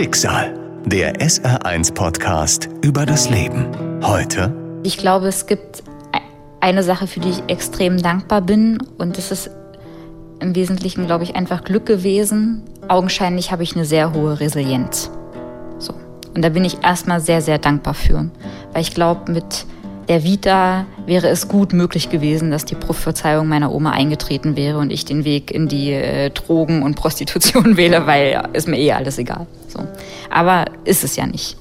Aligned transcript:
Schicksal. 0.00 0.54
Der 0.86 1.16
SR1-Podcast 1.16 2.70
über 2.80 3.04
das 3.04 3.28
Leben. 3.28 3.66
Heute. 4.02 4.50
Ich 4.82 4.96
glaube, 4.96 5.28
es 5.28 5.44
gibt 5.44 5.82
eine 6.60 6.82
Sache, 6.82 7.06
für 7.06 7.20
die 7.20 7.28
ich 7.28 7.42
extrem 7.48 8.00
dankbar 8.00 8.40
bin. 8.40 8.78
Und 8.96 9.18
das 9.18 9.30
ist 9.30 9.50
im 10.40 10.56
Wesentlichen, 10.56 11.04
glaube 11.04 11.24
ich, 11.24 11.36
einfach 11.36 11.64
Glück 11.64 11.84
gewesen. 11.84 12.62
Augenscheinlich 12.88 13.52
habe 13.52 13.62
ich 13.62 13.76
eine 13.76 13.84
sehr 13.84 14.14
hohe 14.14 14.40
Resilienz. 14.40 15.10
So. 15.76 15.92
Und 16.34 16.40
da 16.40 16.48
bin 16.48 16.64
ich 16.64 16.82
erstmal 16.82 17.20
sehr, 17.20 17.42
sehr 17.42 17.58
dankbar 17.58 17.92
für. 17.92 18.30
Weil 18.72 18.80
ich 18.80 18.94
glaube, 18.94 19.30
mit 19.30 19.66
der 20.10 20.24
Vita 20.24 20.86
wäre 21.06 21.28
es 21.28 21.46
gut 21.46 21.72
möglich 21.72 22.10
gewesen, 22.10 22.50
dass 22.50 22.64
die 22.64 22.74
Prophezeiung 22.74 23.46
meiner 23.46 23.72
Oma 23.72 23.92
eingetreten 23.92 24.56
wäre 24.56 24.78
und 24.78 24.90
ich 24.90 25.04
den 25.04 25.24
Weg 25.24 25.52
in 25.52 25.68
die 25.68 25.92
äh, 25.92 26.30
Drogen 26.30 26.82
und 26.82 26.96
Prostitution 26.96 27.76
wähle, 27.76 28.08
weil 28.08 28.32
ja, 28.32 28.40
ist 28.52 28.66
mir 28.66 28.76
eh 28.76 28.90
alles 28.90 29.18
egal. 29.18 29.46
So. 29.68 29.86
Aber 30.28 30.64
ist 30.84 31.04
es 31.04 31.14
ja 31.14 31.26
nicht. 31.26 31.56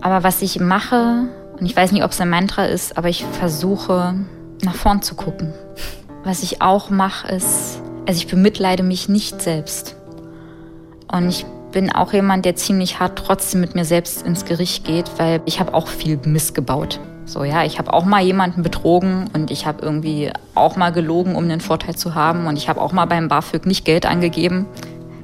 Aber 0.00 0.22
was 0.22 0.42
ich 0.42 0.60
mache, 0.60 1.24
und 1.58 1.66
ich 1.66 1.74
weiß 1.74 1.90
nicht, 1.90 2.04
ob 2.04 2.12
es 2.12 2.20
ein 2.20 2.30
Mantra 2.30 2.66
ist, 2.66 2.96
aber 2.96 3.08
ich 3.08 3.24
versuche 3.24 4.14
nach 4.62 4.76
vorn 4.76 5.02
zu 5.02 5.16
gucken. 5.16 5.52
Was 6.22 6.44
ich 6.44 6.62
auch 6.62 6.88
mache, 6.88 7.34
ist, 7.34 7.82
also 8.06 8.20
ich 8.20 8.28
bemitleide 8.28 8.84
mich 8.84 9.08
nicht 9.08 9.42
selbst. 9.42 9.96
Und 11.10 11.28
ich 11.28 11.44
bin 11.72 11.90
auch 11.90 12.12
jemand, 12.12 12.44
der 12.44 12.54
ziemlich 12.54 13.00
hart 13.00 13.18
trotzdem 13.18 13.60
mit 13.60 13.74
mir 13.74 13.84
selbst 13.84 14.24
ins 14.24 14.44
Gericht 14.44 14.84
geht, 14.84 15.10
weil 15.16 15.42
ich 15.46 15.58
habe 15.58 15.74
auch 15.74 15.88
viel 15.88 16.16
missgebaut. 16.24 17.00
So, 17.30 17.44
ja, 17.44 17.64
ich 17.64 17.78
habe 17.78 17.92
auch 17.92 18.04
mal 18.04 18.20
jemanden 18.20 18.64
betrogen 18.64 19.30
und 19.32 19.52
ich 19.52 19.64
habe 19.64 19.82
irgendwie 19.82 20.32
auch 20.56 20.74
mal 20.74 20.90
gelogen, 20.90 21.36
um 21.36 21.44
einen 21.44 21.60
Vorteil 21.60 21.94
zu 21.94 22.16
haben. 22.16 22.48
Und 22.48 22.56
ich 22.56 22.68
habe 22.68 22.80
auch 22.80 22.90
mal 22.90 23.04
beim 23.04 23.28
BAföG 23.28 23.66
nicht 23.66 23.84
Geld 23.84 24.04
angegeben. 24.04 24.66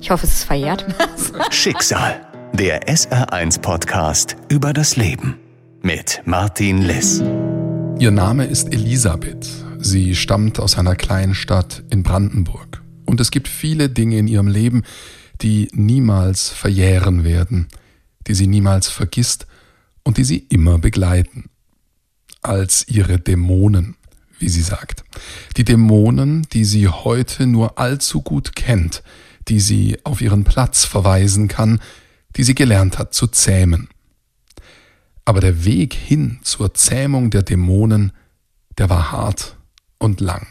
Ich 0.00 0.12
hoffe, 0.12 0.24
es 0.24 0.34
ist 0.34 0.44
verjährt. 0.44 0.86
Schicksal. 1.50 2.20
Der 2.52 2.86
SR1-Podcast 2.86 4.36
über 4.48 4.72
das 4.72 4.94
Leben. 4.94 5.36
Mit 5.82 6.22
Martin 6.26 6.80
Liss. 6.80 7.24
Ihr 7.98 8.12
Name 8.12 8.44
ist 8.44 8.72
Elisabeth. 8.72 9.48
Sie 9.80 10.14
stammt 10.14 10.60
aus 10.60 10.78
einer 10.78 10.94
kleinen 10.94 11.34
Stadt 11.34 11.82
in 11.90 12.04
Brandenburg. 12.04 12.82
Und 13.04 13.20
es 13.20 13.32
gibt 13.32 13.48
viele 13.48 13.88
Dinge 13.88 14.18
in 14.18 14.28
ihrem 14.28 14.46
Leben, 14.46 14.84
die 15.42 15.70
niemals 15.72 16.50
verjähren 16.50 17.24
werden, 17.24 17.66
die 18.28 18.34
sie 18.34 18.46
niemals 18.46 18.86
vergisst 18.86 19.48
und 20.04 20.18
die 20.18 20.24
sie 20.24 20.46
immer 20.50 20.78
begleiten 20.78 21.50
als 22.46 22.86
ihre 22.88 23.18
Dämonen, 23.18 23.96
wie 24.38 24.48
sie 24.48 24.62
sagt. 24.62 25.04
Die 25.56 25.64
Dämonen, 25.64 26.46
die 26.52 26.64
sie 26.64 26.88
heute 26.88 27.46
nur 27.46 27.78
allzu 27.78 28.22
gut 28.22 28.54
kennt, 28.56 29.02
die 29.48 29.60
sie 29.60 29.98
auf 30.04 30.20
ihren 30.20 30.44
Platz 30.44 30.84
verweisen 30.84 31.48
kann, 31.48 31.80
die 32.36 32.44
sie 32.44 32.54
gelernt 32.54 32.98
hat 32.98 33.14
zu 33.14 33.26
zähmen. 33.26 33.88
Aber 35.24 35.40
der 35.40 35.64
Weg 35.64 35.94
hin 35.94 36.38
zur 36.42 36.74
Zähmung 36.74 37.30
der 37.30 37.42
Dämonen, 37.42 38.12
der 38.78 38.90
war 38.90 39.10
hart 39.10 39.56
und 39.98 40.20
lang. 40.20 40.46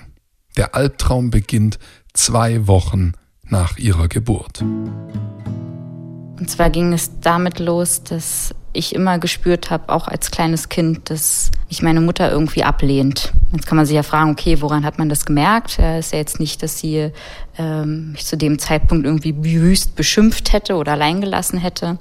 Der 0.58 0.76
Albtraum 0.76 1.30
beginnt 1.30 1.80
zwei 2.14 2.68
Wochen 2.68 3.14
nach 3.44 3.78
ihrer 3.78 4.08
Geburt. 4.08 4.62
Und 4.62 6.50
zwar 6.50 6.70
ging 6.70 6.94
es 6.94 7.20
damit 7.22 7.60
los, 7.60 8.04
dass 8.04 8.54
ich 8.76 8.94
immer 8.94 9.20
gespürt 9.20 9.70
habe, 9.72 9.90
auch 9.90 10.08
als 10.08 10.32
kleines 10.32 10.70
Kind, 10.70 11.10
dass 11.10 11.52
mich 11.70 11.82
meine 11.82 12.02
Mutter 12.02 12.32
irgendwie 12.32 12.64
ablehnt. 12.64 13.34
Jetzt 13.52 13.68
kann 13.68 13.76
man 13.76 13.86
sich 13.86 13.96
ja 13.96 14.04
fragen, 14.04 14.32
okay, 14.32 14.62
woran 14.62 14.86
hat 14.86 14.98
man 14.98 15.10
das 15.10 15.26
gemerkt? 15.26 15.78
Ja, 15.78 15.98
ist 15.98 16.14
ja 16.14 16.20
jetzt 16.20 16.40
nicht, 16.40 16.62
dass 16.62 16.80
sie 16.80 17.12
ähm, 17.58 18.12
mich 18.12 18.26
zu 18.26 18.38
dem 18.38 18.60
Zeitpunkt 18.60 19.06
irgendwie 19.06 19.36
wüst 19.62 19.96
beschimpft 19.96 20.54
hätte 20.54 20.76
oder 20.76 20.94
allein 20.94 21.22
gelassen 21.22 21.58
hätte. 21.58 21.98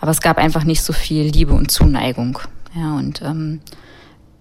Aber 0.00 0.10
es 0.10 0.20
gab 0.20 0.38
einfach 0.38 0.64
nicht 0.64 0.82
so 0.82 0.92
viel 0.92 1.24
Liebe 1.30 1.52
und 1.52 1.70
Zuneigung. 1.70 2.38
Ja, 2.74 2.94
und 2.96 3.22
ähm, 3.22 3.60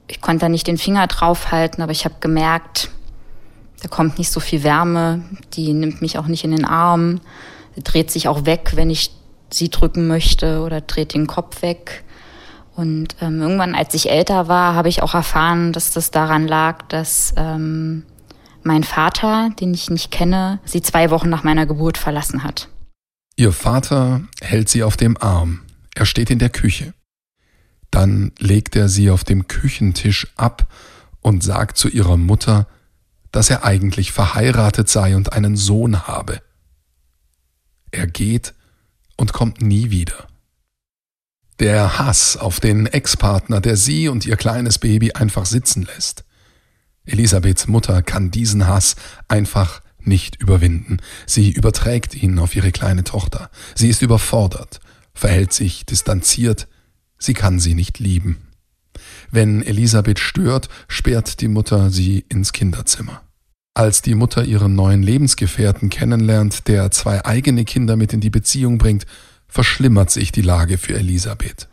ich 0.08 0.22
konnte 0.22 0.42
da 0.46 0.50
nicht 0.50 0.68
den 0.68 0.78
Finger 0.78 1.08
draufhalten, 1.08 1.84
aber 1.84 1.92
ich 1.92 2.06
habe 2.06 2.16
gemerkt, 2.20 2.90
da 3.82 3.88
kommt 3.90 4.18
nicht 4.18 4.32
so 4.32 4.40
viel 4.40 4.64
Wärme, 4.64 5.24
die 5.54 5.74
nimmt 5.74 6.02
mich 6.02 6.18
auch 6.18 6.28
nicht 6.28 6.44
in 6.44 6.52
den 6.52 6.66
Arm, 6.66 7.20
dreht 7.84 8.12
sich 8.12 8.28
auch 8.28 8.46
weg, 8.46 8.72
wenn 8.76 8.90
ich 8.90 9.12
sie 9.54 9.70
drücken 9.70 10.08
möchte 10.08 10.62
oder 10.62 10.82
dreht 10.82 11.14
den 11.14 11.28
Kopf 11.28 11.62
weg. 11.62 12.04
Und 12.76 13.16
ähm, 13.22 13.42
irgendwann, 13.42 13.76
als 13.76 13.94
ich 13.94 14.10
älter 14.10 14.48
war, 14.48 14.74
habe 14.74 14.90
ich 14.90 15.04
auch 15.04 15.14
erfahren, 15.14 15.74
dass 15.74 15.92
das 15.92 16.12
daran 16.12 16.48
lag, 16.48 16.84
dass 16.88 17.34
ähm, 17.38 18.04
mein 18.64 18.84
Vater, 18.84 19.52
den 19.60 19.74
ich 19.74 19.90
nicht 19.90 20.12
kenne, 20.12 20.60
sie 20.66 20.82
zwei 20.82 21.12
Wochen 21.12 21.30
nach 21.30 21.44
meiner 21.44 21.66
Geburt 21.66 21.98
verlassen 21.98 22.44
hat. 22.44 22.70
Ihr 23.36 23.52
Vater 23.52 24.22
hält 24.42 24.70
sie 24.70 24.84
auf 24.84 24.98
dem 24.98 25.18
Arm. 25.18 25.62
Er 25.96 26.06
steht 26.06 26.30
in 26.30 26.40
der 26.40 26.50
Küche. 26.50 26.94
Dann 27.92 28.32
legt 28.40 28.76
er 28.76 28.90
sie 28.90 29.12
auf 29.12 29.24
dem 29.24 29.48
Küchentisch 29.48 30.34
ab 30.36 30.68
und 31.22 31.44
sagt 31.44 31.78
zu 31.78 31.90
ihrer 31.90 32.18
Mutter, 32.18 32.68
dass 33.32 33.50
er 33.50 33.64
eigentlich 33.64 34.12
verheiratet 34.12 34.90
sei 34.90 35.16
und 35.16 35.34
einen 35.34 35.56
Sohn 35.56 36.08
habe. 36.08 36.42
Er 37.92 38.08
geht 38.08 38.54
und 39.18 39.34
kommt 39.34 39.62
nie 39.62 39.90
wieder. 39.90 40.28
Der 41.60 42.00
Hass 42.00 42.36
auf 42.36 42.60
den 42.60 42.88
Ex-Partner, 42.88 43.62
der 43.62 43.78
sie 43.78 44.08
und 44.10 44.26
ihr 44.26 44.38
kleines 44.38 44.80
Baby 44.80 45.14
einfach 45.14 45.46
sitzen 45.46 45.84
lässt. 45.84 46.26
Elisabeths 47.06 47.68
Mutter 47.68 48.02
kann 48.02 48.32
diesen 48.32 48.68
Hass 48.68 48.96
einfach 49.28 49.82
nicht 50.00 50.42
überwinden. 50.42 50.98
Sie 51.26 51.52
überträgt 51.52 52.16
ihn 52.16 52.40
auf 52.40 52.56
ihre 52.56 52.72
kleine 52.72 53.04
Tochter. 53.04 53.50
Sie 53.76 53.90
ist 53.90 54.02
überfordert, 54.02 54.80
verhält 55.14 55.54
sich 55.54 55.86
distanziert. 55.86 56.68
Sie 57.18 57.34
kann 57.34 57.60
sie 57.60 57.76
nicht 57.76 58.00
lieben. 58.00 58.48
Wenn 59.32 59.64
Elisabeth 59.64 60.20
stört, 60.20 60.70
sperrt 60.88 61.42
die 61.42 61.48
Mutter 61.48 61.90
sie 61.90 62.26
ins 62.30 62.52
Kinderzimmer. 62.52 63.22
Als 63.76 64.04
die 64.04 64.14
Mutter 64.14 64.44
ihren 64.44 64.76
neuen 64.76 65.02
Lebensgefährten 65.02 65.90
kennenlernt, 65.90 66.68
der 66.68 66.92
zwei 66.92 67.26
eigene 67.26 67.66
Kinder 67.66 67.96
mit 67.96 68.14
in 68.14 68.22
die 68.22 68.30
Beziehung 68.30 68.78
bringt, 68.78 69.08
verschlimmert 69.48 70.12
sich 70.12 70.32
die 70.32 70.44
Lage 70.44 70.78
für 70.78 70.94
Elisabeth. 70.94 71.68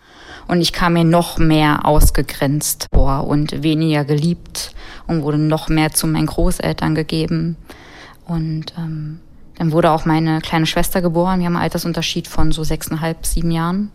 Und 0.48 0.62
ich 0.62 0.72
kam 0.72 0.94
mir 0.94 1.04
noch 1.04 1.36
mehr 1.36 1.84
ausgegrenzt 1.84 2.86
vor 2.90 3.26
und 3.26 3.62
weniger 3.62 4.06
geliebt 4.06 4.74
und 5.06 5.22
wurde 5.22 5.36
noch 5.36 5.68
mehr 5.68 5.92
zu 5.92 6.06
meinen 6.06 6.26
Großeltern 6.26 6.94
gegeben. 6.94 7.56
Und 8.26 8.72
ähm, 8.78 9.20
dann 9.56 9.72
wurde 9.72 9.90
auch 9.90 10.06
meine 10.06 10.40
kleine 10.40 10.64
Schwester 10.64 11.02
geboren. 11.02 11.40
Wir 11.40 11.46
haben 11.46 11.56
einen 11.56 11.64
Altersunterschied 11.64 12.28
von 12.28 12.50
so 12.50 12.64
sechseinhalb, 12.64 13.26
sieben 13.26 13.50
Jahren. 13.50 13.90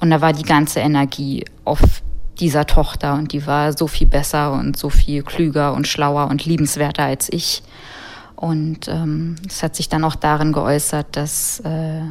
Und 0.00 0.10
da 0.10 0.20
war 0.20 0.32
die 0.32 0.42
ganze 0.42 0.80
Energie 0.80 1.44
auf 1.64 2.02
dieser 2.40 2.66
Tochter 2.66 3.14
und 3.14 3.32
die 3.32 3.46
war 3.46 3.76
so 3.76 3.86
viel 3.86 4.06
besser 4.06 4.52
und 4.52 4.76
so 4.76 4.90
viel 4.90 5.22
klüger 5.22 5.74
und 5.74 5.86
schlauer 5.86 6.28
und 6.28 6.44
liebenswerter 6.44 7.04
als 7.04 7.32
ich. 7.32 7.62
Und 8.36 8.88
ähm, 8.88 9.36
es 9.48 9.62
hat 9.62 9.74
sich 9.74 9.88
dann 9.88 10.04
auch 10.04 10.14
darin 10.14 10.52
geäußert, 10.52 11.16
dass 11.16 11.60
äh, 11.60 12.02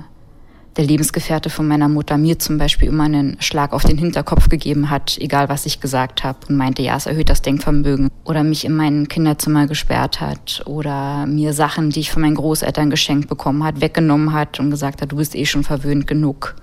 der 0.77 0.85
Lebensgefährte 0.85 1.49
von 1.49 1.67
meiner 1.67 1.89
Mutter 1.89 2.17
mir 2.17 2.37
zum 2.37 2.57
Beispiel 2.57 2.89
immer 2.89 3.05
einen 3.05 3.37
Schlag 3.41 3.73
auf 3.73 3.83
den 3.83 3.97
Hinterkopf 3.97 4.47
gegeben 4.47 4.89
hat, 4.89 5.17
egal 5.19 5.49
was 5.49 5.65
ich 5.65 5.79
gesagt 5.79 6.23
habe, 6.23 6.39
und 6.47 6.55
meinte, 6.55 6.83
ja, 6.83 6.95
es 6.95 7.07
erhöht 7.07 7.29
das 7.29 7.41
Denkvermögen. 7.41 8.09
Oder 8.25 8.43
mich 8.43 8.63
in 8.63 8.75
mein 8.75 9.07
Kinderzimmer 9.07 9.67
gesperrt 9.67 10.21
hat 10.21 10.61
oder 10.65 11.25
mir 11.25 11.53
Sachen, 11.53 11.89
die 11.89 12.01
ich 12.01 12.11
von 12.11 12.21
meinen 12.21 12.35
Großeltern 12.35 12.89
geschenkt 12.89 13.27
bekommen 13.27 13.63
hat, 13.63 13.81
weggenommen 13.81 14.33
hat 14.33 14.59
und 14.59 14.69
gesagt 14.69 15.01
hat, 15.01 15.11
du 15.11 15.15
bist 15.15 15.35
eh 15.35 15.45
schon 15.45 15.63
verwöhnt 15.63 16.05
genug 16.05 16.55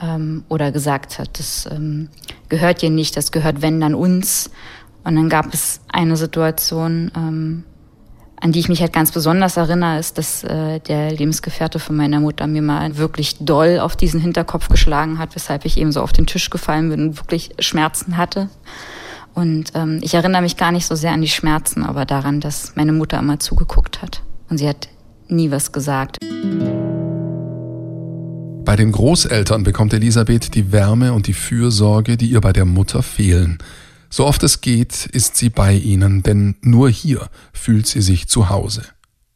ähm, 0.00 0.44
oder 0.48 0.72
gesagt 0.72 1.18
hat, 1.18 1.38
das 1.38 1.68
ähm, 1.70 2.08
gehört 2.48 2.82
dir 2.82 2.90
nicht, 2.90 3.16
das 3.16 3.32
gehört 3.32 3.62
wenn 3.62 3.80
dann 3.80 3.94
uns. 3.94 4.50
Und 5.04 5.16
dann 5.16 5.28
gab 5.28 5.54
es 5.54 5.80
eine 5.88 6.16
Situation, 6.16 7.12
ähm, 7.16 7.64
an 8.40 8.52
die 8.52 8.58
ich 8.58 8.68
mich 8.68 8.80
halt 8.80 8.92
ganz 8.92 9.12
besonders 9.12 9.56
erinnere, 9.56 9.98
ist, 9.98 10.18
dass 10.18 10.44
äh, 10.44 10.80
der 10.80 11.10
Lebensgefährte 11.12 11.78
von 11.78 11.96
meiner 11.96 12.20
Mutter 12.20 12.46
mir 12.46 12.62
mal 12.62 12.96
wirklich 12.96 13.36
doll 13.40 13.78
auf 13.78 13.96
diesen 13.96 14.20
Hinterkopf 14.20 14.68
geschlagen 14.68 15.18
hat, 15.18 15.34
weshalb 15.34 15.64
ich 15.64 15.78
eben 15.78 15.92
so 15.92 16.02
auf 16.02 16.12
den 16.12 16.26
Tisch 16.26 16.50
gefallen 16.50 16.90
bin 16.90 17.08
und 17.08 17.16
wirklich 17.18 17.50
Schmerzen 17.58 18.16
hatte. 18.16 18.48
Und 19.34 19.72
ähm, 19.74 20.00
ich 20.02 20.14
erinnere 20.14 20.42
mich 20.42 20.56
gar 20.56 20.72
nicht 20.72 20.86
so 20.86 20.94
sehr 20.94 21.12
an 21.12 21.22
die 21.22 21.28
Schmerzen, 21.28 21.82
aber 21.82 22.04
daran, 22.04 22.40
dass 22.40 22.74
meine 22.74 22.92
Mutter 22.92 23.18
immer 23.18 23.38
zugeguckt 23.38 24.02
hat. 24.02 24.22
Und 24.48 24.58
sie 24.58 24.68
hat 24.68 24.88
nie 25.28 25.50
was 25.50 25.72
gesagt. 25.72 26.18
Bei 28.66 28.74
den 28.74 28.90
Großeltern 28.90 29.62
bekommt 29.62 29.94
Elisabeth 29.94 30.56
die 30.56 30.72
Wärme 30.72 31.12
und 31.12 31.28
die 31.28 31.34
Fürsorge, 31.34 32.16
die 32.16 32.26
ihr 32.26 32.40
bei 32.40 32.52
der 32.52 32.64
Mutter 32.64 33.04
fehlen. 33.04 33.58
So 34.10 34.26
oft 34.26 34.42
es 34.42 34.60
geht, 34.60 35.06
ist 35.06 35.36
sie 35.36 35.50
bei 35.50 35.72
ihnen, 35.72 36.24
denn 36.24 36.56
nur 36.62 36.90
hier 36.90 37.28
fühlt 37.52 37.86
sie 37.86 38.00
sich 38.00 38.26
zu 38.26 38.50
Hause. 38.50 38.82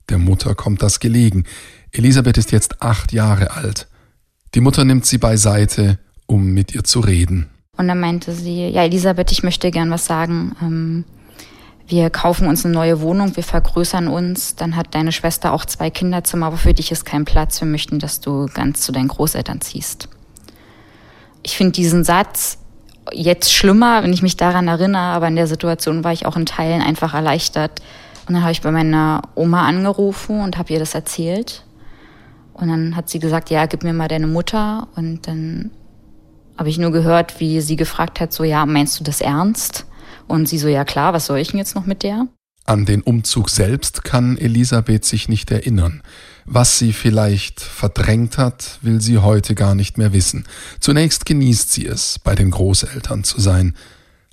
Der 0.08 0.18
Mutter 0.18 0.56
kommt 0.56 0.82
das 0.82 0.98
gelegen. 0.98 1.44
Elisabeth 1.92 2.38
ist 2.38 2.50
jetzt 2.50 2.82
acht 2.82 3.12
Jahre 3.12 3.52
alt. 3.52 3.86
Die 4.56 4.60
Mutter 4.60 4.84
nimmt 4.84 5.06
sie 5.06 5.18
beiseite, 5.18 6.00
um 6.26 6.46
mit 6.46 6.74
ihr 6.74 6.82
zu 6.82 6.98
reden. 6.98 7.46
Und 7.76 7.86
dann 7.86 8.00
meinte 8.00 8.34
sie, 8.34 8.66
ja, 8.70 8.82
Elisabeth, 8.82 9.30
ich 9.30 9.44
möchte 9.44 9.70
gern 9.70 9.92
was 9.92 10.06
sagen. 10.06 10.56
Ähm, 10.60 11.04
wir 11.90 12.08
kaufen 12.08 12.46
uns 12.46 12.64
eine 12.64 12.72
neue 12.72 13.00
Wohnung, 13.00 13.36
wir 13.36 13.42
vergrößern 13.42 14.06
uns, 14.06 14.54
dann 14.54 14.76
hat 14.76 14.94
deine 14.94 15.12
Schwester 15.12 15.52
auch 15.52 15.64
zwei 15.64 15.90
Kinderzimmer, 15.90 16.46
aber 16.46 16.56
für 16.56 16.72
dich 16.72 16.92
ist 16.92 17.04
kein 17.04 17.24
Platz. 17.24 17.60
Wir 17.60 17.66
möchten, 17.66 17.98
dass 17.98 18.20
du 18.20 18.46
ganz 18.46 18.82
zu 18.82 18.92
deinen 18.92 19.08
Großeltern 19.08 19.60
ziehst. 19.60 20.08
Ich 21.42 21.56
finde 21.56 21.72
diesen 21.72 22.04
Satz 22.04 22.58
jetzt 23.12 23.52
schlimmer, 23.52 24.02
wenn 24.02 24.12
ich 24.12 24.22
mich 24.22 24.36
daran 24.36 24.68
erinnere, 24.68 25.02
aber 25.02 25.26
in 25.26 25.36
der 25.36 25.48
Situation 25.48 26.04
war 26.04 26.12
ich 26.12 26.26
auch 26.26 26.36
in 26.36 26.46
Teilen 26.46 26.80
einfach 26.80 27.14
erleichtert. 27.14 27.82
Und 28.28 28.34
dann 28.34 28.42
habe 28.42 28.52
ich 28.52 28.62
bei 28.62 28.70
meiner 28.70 29.22
Oma 29.34 29.66
angerufen 29.66 30.40
und 30.40 30.58
habe 30.58 30.72
ihr 30.72 30.78
das 30.78 30.94
erzählt. 30.94 31.64
Und 32.54 32.68
dann 32.68 32.94
hat 32.94 33.08
sie 33.08 33.18
gesagt, 33.18 33.50
ja, 33.50 33.66
gib 33.66 33.82
mir 33.82 33.94
mal 33.94 34.06
deine 34.06 34.28
Mutter. 34.28 34.86
Und 34.94 35.26
dann 35.26 35.70
habe 36.56 36.68
ich 36.68 36.78
nur 36.78 36.92
gehört, 36.92 37.40
wie 37.40 37.60
sie 37.60 37.76
gefragt 37.76 38.20
hat, 38.20 38.32
so, 38.32 38.44
ja, 38.44 38.64
meinst 38.66 39.00
du 39.00 39.04
das 39.04 39.20
ernst? 39.20 39.86
Und 40.30 40.48
sie 40.48 40.58
so, 40.58 40.68
ja 40.68 40.84
klar, 40.84 41.12
was 41.12 41.26
soll 41.26 41.40
ich 41.40 41.48
denn 41.48 41.58
jetzt 41.58 41.74
noch 41.74 41.86
mit 41.86 42.04
der? 42.04 42.28
An 42.64 42.86
den 42.86 43.02
Umzug 43.02 43.50
selbst 43.50 44.04
kann 44.04 44.38
Elisabeth 44.38 45.04
sich 45.04 45.28
nicht 45.28 45.50
erinnern. 45.50 46.04
Was 46.44 46.78
sie 46.78 46.92
vielleicht 46.92 47.60
verdrängt 47.60 48.38
hat, 48.38 48.78
will 48.80 49.00
sie 49.00 49.18
heute 49.18 49.56
gar 49.56 49.74
nicht 49.74 49.98
mehr 49.98 50.12
wissen. 50.12 50.46
Zunächst 50.78 51.26
genießt 51.26 51.72
sie 51.72 51.84
es, 51.84 52.20
bei 52.20 52.36
den 52.36 52.52
Großeltern 52.52 53.24
zu 53.24 53.40
sein. 53.40 53.74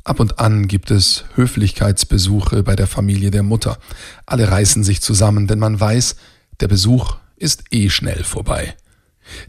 Ab 0.04 0.20
und 0.20 0.38
an 0.38 0.68
gibt 0.68 0.92
es 0.92 1.26
Höflichkeitsbesuche 1.34 2.62
bei 2.62 2.76
der 2.76 2.86
Familie 2.86 3.32
der 3.32 3.42
Mutter. 3.42 3.80
Alle 4.28 4.52
reißen 4.52 4.84
sich 4.84 5.02
zusammen, 5.02 5.48
denn 5.48 5.58
man 5.58 5.80
weiß, 5.80 6.16
der 6.60 6.68
Besuch 6.68 7.16
ist 7.38 7.64
eh 7.72 7.90
schnell 7.90 8.24
vorbei. 8.24 8.76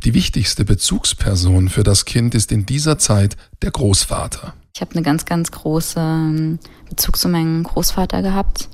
Die 0.05 0.15
wichtigste 0.15 0.65
Bezugsperson 0.65 1.69
für 1.69 1.83
das 1.83 2.07
Kind 2.07 2.35
ist 2.35 2.53
in 2.53 2.65
dieser 2.65 2.97
Zeit 2.97 3.37
der 3.61 3.71
Großvater. 3.71 4.55
Ich 4.79 4.81
habe 4.81 4.93
eine 4.95 5.03
ganz, 5.03 5.25
ganz 5.25 5.51
große 5.51 5.99
ähm, 5.99 6.61
Bezug 6.89 7.17
zu 7.17 7.29
meinem 7.29 7.65
Großvater 7.65 8.23
gehabt, 8.23 8.69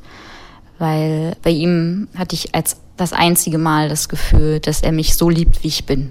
weil 0.78 1.34
bei 1.42 1.48
ihm 1.48 2.08
hatte 2.14 2.34
ich 2.34 2.54
als 2.54 2.76
das 2.98 3.14
einzige 3.14 3.56
Mal 3.56 3.88
das 3.88 4.10
Gefühl, 4.10 4.60
dass 4.60 4.82
er 4.82 4.92
mich 4.92 5.14
so 5.14 5.30
liebt, 5.30 5.64
wie 5.64 5.68
ich 5.68 5.86
bin. 5.86 6.10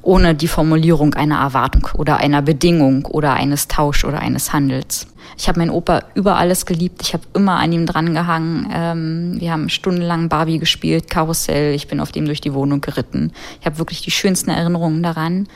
Ohne 0.00 0.36
die 0.36 0.46
Formulierung 0.46 1.14
einer 1.14 1.40
Erwartung 1.40 1.88
oder 1.94 2.18
einer 2.18 2.40
Bedingung 2.40 3.04
oder 3.04 3.32
eines 3.32 3.66
Tausch 3.66 4.04
oder 4.04 4.20
eines 4.20 4.52
Handels. 4.52 5.08
Ich 5.36 5.48
habe 5.48 5.58
meinen 5.58 5.70
Opa 5.70 6.04
über 6.14 6.36
alles 6.36 6.64
geliebt. 6.64 7.02
Ich 7.02 7.12
habe 7.12 7.24
immer 7.34 7.58
an 7.58 7.72
ihm 7.72 7.84
drangehangen. 7.84 8.68
Ähm, 8.72 9.40
wir 9.40 9.50
haben 9.50 9.68
stundenlang 9.70 10.28
Barbie 10.28 10.60
gespielt, 10.60 11.10
Karussell. 11.10 11.74
Ich 11.74 11.88
bin 11.88 11.98
auf 11.98 12.12
dem 12.12 12.26
durch 12.26 12.40
die 12.40 12.54
Wohnung 12.54 12.80
geritten. 12.80 13.32
Ich 13.58 13.66
habe 13.66 13.78
wirklich 13.78 14.02
die 14.02 14.12
schönsten 14.12 14.50
Erinnerungen 14.50 15.02
daran. 15.02 15.48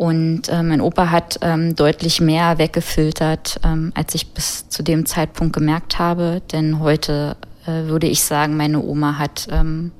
Und 0.00 0.48
äh, 0.48 0.62
mein 0.62 0.80
Opa 0.80 1.10
hat 1.10 1.40
ähm, 1.42 1.76
deutlich 1.76 2.22
mehr 2.22 2.56
weggefiltert, 2.56 3.60
ähm, 3.62 3.92
als 3.94 4.14
ich 4.14 4.32
bis 4.32 4.66
zu 4.70 4.82
dem 4.82 5.04
Zeitpunkt 5.04 5.52
gemerkt 5.52 5.98
habe. 5.98 6.40
Denn 6.52 6.80
heute 6.80 7.36
äh, 7.66 7.84
würde 7.84 8.06
ich 8.06 8.24
sagen, 8.24 8.56
meine 8.56 8.82
Oma 8.82 9.18
hat 9.18 9.46
ähm, 9.50 9.92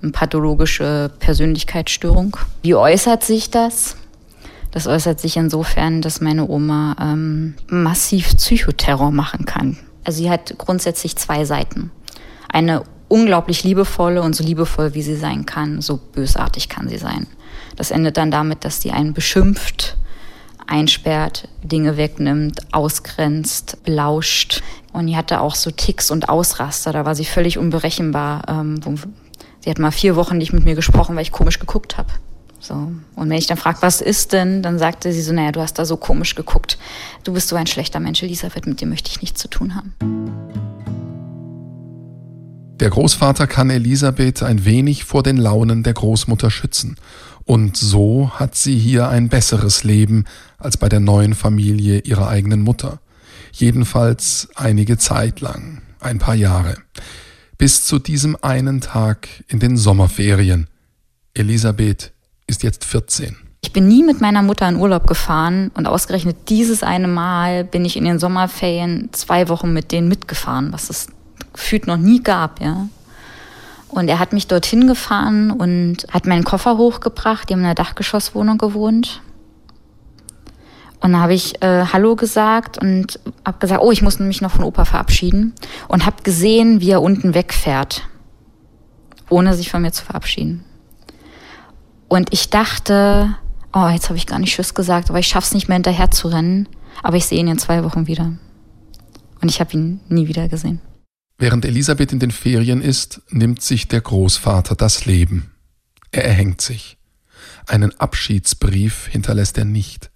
eine 0.00 0.12
pathologische 0.12 1.10
Persönlichkeitsstörung. 1.18 2.38
Wie 2.62 2.74
äußert 2.74 3.22
sich 3.22 3.50
das? 3.50 3.98
Das 4.70 4.86
äußert 4.86 5.20
sich 5.20 5.36
insofern, 5.36 6.00
dass 6.00 6.22
meine 6.22 6.48
Oma 6.48 6.96
ähm, 6.98 7.52
massiv 7.68 8.34
Psychoterror 8.38 9.10
machen 9.10 9.44
kann. 9.44 9.76
Also 10.04 10.22
sie 10.22 10.30
hat 10.30 10.54
grundsätzlich 10.56 11.16
zwei 11.16 11.44
Seiten. 11.44 11.90
Eine 12.48 12.84
unglaublich 13.08 13.62
liebevolle 13.62 14.22
und 14.22 14.34
so 14.34 14.42
liebevoll 14.42 14.94
wie 14.94 15.02
sie 15.02 15.16
sein 15.16 15.44
kann, 15.44 15.82
so 15.82 15.98
bösartig 15.98 16.70
kann 16.70 16.88
sie 16.88 16.96
sein. 16.96 17.26
Das 17.76 17.90
endet 17.90 18.16
dann 18.16 18.30
damit, 18.30 18.64
dass 18.64 18.80
sie 18.80 18.90
einen 18.90 19.14
beschimpft, 19.14 19.96
einsperrt, 20.66 21.48
Dinge 21.62 21.96
wegnimmt, 21.96 22.60
ausgrenzt, 22.72 23.82
belauscht. 23.84 24.62
Und 24.92 25.06
die 25.06 25.16
hatte 25.16 25.40
auch 25.40 25.54
so 25.54 25.70
Ticks 25.70 26.10
und 26.10 26.28
Ausraster, 26.28 26.92
da 26.92 27.04
war 27.04 27.14
sie 27.14 27.24
völlig 27.24 27.58
unberechenbar. 27.58 28.42
Ähm, 28.48 28.80
sie 29.60 29.70
hat 29.70 29.78
mal 29.78 29.90
vier 29.90 30.16
Wochen 30.16 30.38
nicht 30.38 30.52
mit 30.52 30.64
mir 30.64 30.74
gesprochen, 30.74 31.16
weil 31.16 31.22
ich 31.22 31.32
komisch 31.32 31.58
geguckt 31.58 31.96
habe. 31.98 32.08
So. 32.60 32.74
Und 33.14 33.28
wenn 33.28 33.36
ich 33.36 33.46
dann 33.46 33.58
frage, 33.58 33.78
was 33.82 34.00
ist 34.00 34.32
denn, 34.32 34.62
dann 34.62 34.78
sagte 34.78 35.12
sie 35.12 35.20
so, 35.20 35.32
naja, 35.34 35.52
du 35.52 35.60
hast 35.60 35.78
da 35.78 35.84
so 35.84 35.98
komisch 35.98 36.34
geguckt. 36.34 36.78
Du 37.22 37.34
bist 37.34 37.48
so 37.48 37.56
ein 37.56 37.66
schlechter 37.66 38.00
Mensch, 38.00 38.22
Elisabeth, 38.22 38.66
mit 38.66 38.80
dem 38.80 38.88
möchte 38.88 39.10
ich 39.10 39.20
nichts 39.20 39.40
zu 39.40 39.48
tun 39.48 39.74
haben. 39.74 39.94
Der 42.80 42.90
Großvater 42.90 43.46
kann 43.46 43.70
Elisabeth 43.70 44.42
ein 44.42 44.64
wenig 44.64 45.04
vor 45.04 45.22
den 45.22 45.36
Launen 45.36 45.82
der 45.82 45.92
Großmutter 45.92 46.50
schützen 46.50 46.96
und 47.44 47.76
so 47.76 48.30
hat 48.34 48.54
sie 48.54 48.78
hier 48.78 49.08
ein 49.08 49.28
besseres 49.28 49.84
Leben 49.84 50.24
als 50.58 50.76
bei 50.76 50.88
der 50.88 51.00
neuen 51.00 51.34
Familie 51.34 52.00
ihrer 52.00 52.28
eigenen 52.28 52.62
Mutter. 52.62 53.00
Jedenfalls 53.52 54.48
einige 54.54 54.98
Zeit 54.98 55.40
lang, 55.40 55.82
ein 56.00 56.18
paar 56.18 56.34
Jahre. 56.34 56.76
Bis 57.58 57.84
zu 57.84 57.98
diesem 57.98 58.36
einen 58.42 58.80
Tag 58.80 59.28
in 59.48 59.60
den 59.60 59.76
Sommerferien. 59.76 60.68
Elisabeth 61.34 62.12
ist 62.46 62.62
jetzt 62.62 62.84
14. 62.84 63.36
Ich 63.62 63.72
bin 63.72 63.88
nie 63.88 64.02
mit 64.02 64.20
meiner 64.20 64.42
Mutter 64.42 64.68
in 64.68 64.76
Urlaub 64.76 65.06
gefahren 65.06 65.70
und 65.74 65.86
ausgerechnet 65.86 66.48
dieses 66.48 66.82
eine 66.82 67.08
Mal 67.08 67.64
bin 67.64 67.84
ich 67.84 67.96
in 67.96 68.04
den 68.04 68.18
Sommerferien 68.18 69.08
zwei 69.12 69.48
Wochen 69.48 69.72
mit 69.72 69.92
denen 69.92 70.08
mitgefahren, 70.08 70.72
was 70.72 70.90
es 70.90 71.08
gefühlt 71.52 71.86
noch 71.86 71.96
nie 71.96 72.22
gab, 72.22 72.60
ja. 72.60 72.88
Und 73.94 74.08
er 74.08 74.18
hat 74.18 74.32
mich 74.32 74.48
dorthin 74.48 74.88
gefahren 74.88 75.52
und 75.52 76.06
hat 76.10 76.26
meinen 76.26 76.42
Koffer 76.42 76.76
hochgebracht. 76.76 77.48
Die 77.48 77.54
haben 77.54 77.60
in 77.60 77.66
einer 77.66 77.76
Dachgeschosswohnung 77.76 78.58
gewohnt. 78.58 79.22
Und 81.00 81.12
da 81.12 81.20
habe 81.20 81.34
ich 81.34 81.62
äh, 81.62 81.84
Hallo 81.92 82.16
gesagt 82.16 82.76
und 82.76 83.20
habe 83.46 83.58
gesagt, 83.60 83.80
oh, 83.80 83.92
ich 83.92 84.02
muss 84.02 84.18
mich 84.18 84.40
noch 84.40 84.50
von 84.50 84.64
Opa 84.64 84.84
verabschieden. 84.84 85.54
Und 85.86 86.06
habe 86.06 86.24
gesehen, 86.24 86.80
wie 86.80 86.90
er 86.90 87.02
unten 87.02 87.34
wegfährt, 87.34 88.02
ohne 89.30 89.54
sich 89.54 89.70
von 89.70 89.82
mir 89.82 89.92
zu 89.92 90.04
verabschieden. 90.04 90.64
Und 92.08 92.32
ich 92.32 92.50
dachte, 92.50 93.36
oh, 93.72 93.86
jetzt 93.86 94.08
habe 94.08 94.16
ich 94.16 94.26
gar 94.26 94.40
nicht 94.40 94.56
Tschüss 94.56 94.74
gesagt, 94.74 95.08
aber 95.08 95.20
ich 95.20 95.28
schaff's 95.28 95.54
nicht 95.54 95.68
mehr 95.68 95.76
hinterher 95.76 96.10
zu 96.10 96.26
rennen. 96.26 96.68
Aber 97.04 97.16
ich 97.16 97.26
sehe 97.26 97.38
ihn 97.38 97.46
in 97.46 97.58
zwei 97.58 97.84
Wochen 97.84 98.08
wieder. 98.08 98.32
Und 99.40 99.50
ich 99.50 99.60
habe 99.60 99.72
ihn 99.72 100.00
nie 100.08 100.26
wieder 100.26 100.48
gesehen. 100.48 100.80
Während 101.38 101.64
Elisabeth 101.64 102.12
in 102.12 102.20
den 102.20 102.30
Ferien 102.30 102.80
ist, 102.80 103.22
nimmt 103.28 103.60
sich 103.60 103.88
der 103.88 104.00
Großvater 104.00 104.76
das 104.76 105.04
Leben. 105.04 105.50
Er 106.12 106.24
erhängt 106.24 106.60
sich. 106.60 106.96
Einen 107.66 107.98
Abschiedsbrief 107.98 109.08
hinterlässt 109.08 109.58
er 109.58 109.64
nicht. 109.64 110.10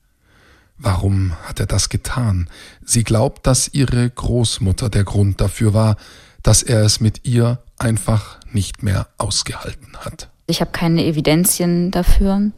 Warum 0.76 1.32
hat 1.44 1.58
er 1.58 1.66
das 1.66 1.88
getan? 1.88 2.48
Sie 2.84 3.02
glaubt, 3.02 3.46
dass 3.46 3.68
ihre 3.74 4.08
Großmutter 4.08 4.88
der 4.88 5.02
Grund 5.02 5.40
dafür 5.40 5.74
war, 5.74 5.96
dass 6.42 6.62
er 6.62 6.82
es 6.82 7.00
mit 7.00 7.26
ihr 7.26 7.58
einfach 7.78 8.38
nicht 8.52 8.84
mehr 8.84 9.08
ausgehalten 9.18 9.96
hat. 9.98 10.28
Ich 10.46 10.60
habe 10.60 10.70
keine 10.70 11.04
Evidenzien 11.04 11.90
dafür, 11.90 12.52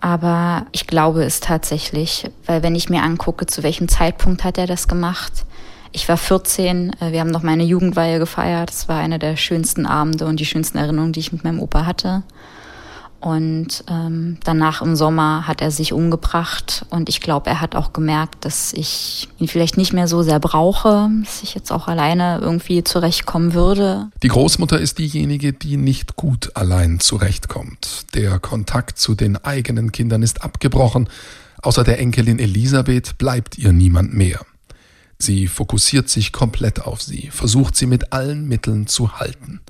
aber 0.00 0.66
ich 0.72 0.88
glaube 0.88 1.22
es 1.24 1.38
tatsächlich, 1.38 2.28
weil 2.46 2.64
wenn 2.64 2.74
ich 2.74 2.90
mir 2.90 3.02
angucke, 3.02 3.46
zu 3.46 3.62
welchem 3.62 3.88
Zeitpunkt 3.88 4.42
hat 4.42 4.58
er 4.58 4.66
das 4.66 4.88
gemacht, 4.88 5.46
ich 5.92 6.08
war 6.08 6.16
14, 6.16 6.92
äh, 7.00 7.12
wir 7.12 7.20
haben 7.20 7.30
noch 7.30 7.42
meine 7.42 7.64
Jugendweihe 7.64 8.18
gefeiert. 8.18 8.70
Das 8.70 8.88
war 8.88 8.98
einer 8.98 9.18
der 9.18 9.36
schönsten 9.36 9.86
Abende 9.86 10.26
und 10.26 10.40
die 10.40 10.46
schönsten 10.46 10.78
Erinnerungen, 10.78 11.12
die 11.12 11.20
ich 11.20 11.32
mit 11.32 11.44
meinem 11.44 11.60
Opa 11.60 11.86
hatte. 11.86 12.22
Und 13.20 13.84
ähm, 13.88 14.38
danach 14.42 14.82
im 14.82 14.96
Sommer 14.96 15.46
hat 15.46 15.60
er 15.60 15.70
sich 15.70 15.92
umgebracht 15.92 16.84
und 16.90 17.08
ich 17.08 17.20
glaube, 17.20 17.50
er 17.50 17.60
hat 17.60 17.76
auch 17.76 17.92
gemerkt, 17.92 18.44
dass 18.44 18.72
ich 18.72 19.28
ihn 19.38 19.46
vielleicht 19.46 19.76
nicht 19.76 19.92
mehr 19.92 20.08
so 20.08 20.24
sehr 20.24 20.40
brauche, 20.40 21.08
dass 21.22 21.44
ich 21.44 21.54
jetzt 21.54 21.70
auch 21.70 21.86
alleine 21.86 22.40
irgendwie 22.42 22.82
zurechtkommen 22.82 23.54
würde. 23.54 24.08
Die 24.24 24.28
Großmutter 24.28 24.80
ist 24.80 24.98
diejenige, 24.98 25.52
die 25.52 25.76
nicht 25.76 26.16
gut 26.16 26.50
allein 26.56 26.98
zurechtkommt. 26.98 28.06
Der 28.16 28.40
Kontakt 28.40 28.98
zu 28.98 29.14
den 29.14 29.36
eigenen 29.36 29.92
Kindern 29.92 30.24
ist 30.24 30.42
abgebrochen. 30.42 31.08
Außer 31.62 31.84
der 31.84 32.00
Enkelin 32.00 32.40
Elisabeth 32.40 33.18
bleibt 33.18 33.56
ihr 33.56 33.72
niemand 33.72 34.12
mehr. 34.14 34.40
Sie 35.22 35.46
fokussiert 35.46 36.08
sich 36.08 36.32
komplett 36.32 36.80
auf 36.80 37.00
sie, 37.00 37.30
versucht 37.30 37.76
sie 37.76 37.86
mit 37.86 38.12
allen 38.12 38.48
Mitteln 38.48 38.88
zu 38.88 39.20
halten. 39.20 39.60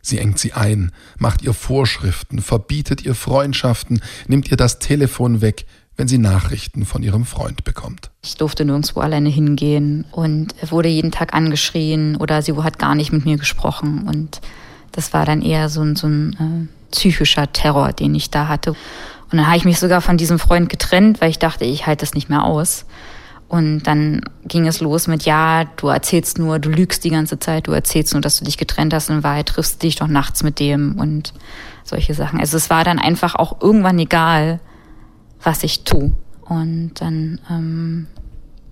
Sie 0.00 0.18
engt 0.18 0.38
sie 0.38 0.54
ein, 0.54 0.92
macht 1.18 1.42
ihr 1.42 1.52
Vorschriften, 1.52 2.40
verbietet 2.40 3.04
ihr 3.04 3.14
Freundschaften, 3.14 4.00
nimmt 4.28 4.50
ihr 4.50 4.56
das 4.56 4.78
Telefon 4.78 5.42
weg, 5.42 5.66
wenn 5.98 6.08
sie 6.08 6.16
Nachrichten 6.16 6.86
von 6.86 7.02
ihrem 7.02 7.26
Freund 7.26 7.64
bekommt. 7.64 8.10
Ich 8.22 8.36
durfte 8.36 8.64
nirgendwo 8.64 9.00
alleine 9.00 9.28
hingehen 9.28 10.06
und 10.10 10.54
wurde 10.70 10.88
jeden 10.88 11.10
Tag 11.10 11.34
angeschrien 11.34 12.16
oder 12.16 12.40
sie 12.40 12.56
hat 12.56 12.78
gar 12.78 12.94
nicht 12.94 13.12
mit 13.12 13.26
mir 13.26 13.36
gesprochen. 13.36 14.08
Und 14.08 14.40
das 14.92 15.12
war 15.12 15.26
dann 15.26 15.42
eher 15.42 15.68
so 15.68 15.82
ein, 15.82 15.96
so 15.96 16.06
ein 16.06 16.32
äh, 16.32 16.92
psychischer 16.92 17.52
Terror, 17.52 17.92
den 17.92 18.14
ich 18.14 18.30
da 18.30 18.48
hatte. 18.48 18.70
Und 18.70 19.36
dann 19.36 19.46
habe 19.46 19.58
ich 19.58 19.66
mich 19.66 19.78
sogar 19.78 20.00
von 20.00 20.16
diesem 20.16 20.38
Freund 20.38 20.70
getrennt, 20.70 21.20
weil 21.20 21.28
ich 21.28 21.38
dachte, 21.38 21.66
ich 21.66 21.86
halte 21.86 22.06
das 22.06 22.14
nicht 22.14 22.30
mehr 22.30 22.44
aus. 22.44 22.86
Und 23.54 23.84
dann 23.84 24.20
ging 24.48 24.66
es 24.66 24.80
los 24.80 25.06
mit, 25.06 25.22
ja, 25.22 25.62
du 25.76 25.86
erzählst 25.86 26.40
nur, 26.40 26.58
du 26.58 26.70
lügst 26.70 27.04
die 27.04 27.10
ganze 27.10 27.38
Zeit, 27.38 27.68
du 27.68 27.70
erzählst 27.70 28.12
nur, 28.12 28.20
dass 28.20 28.36
du 28.36 28.44
dich 28.44 28.58
getrennt 28.58 28.92
hast, 28.92 29.10
in 29.10 29.22
Wahrheit 29.22 29.46
triffst 29.46 29.80
dich 29.80 29.94
doch 29.94 30.08
nachts 30.08 30.42
mit 30.42 30.58
dem 30.58 30.98
und 30.98 31.32
solche 31.84 32.14
Sachen. 32.14 32.40
Also 32.40 32.56
es 32.56 32.68
war 32.68 32.82
dann 32.82 32.98
einfach 32.98 33.36
auch 33.36 33.60
irgendwann 33.60 34.00
egal, 34.00 34.58
was 35.40 35.62
ich 35.62 35.84
tue. 35.84 36.10
Und 36.40 36.94
dann 36.94 37.40
ähm, 37.48 38.08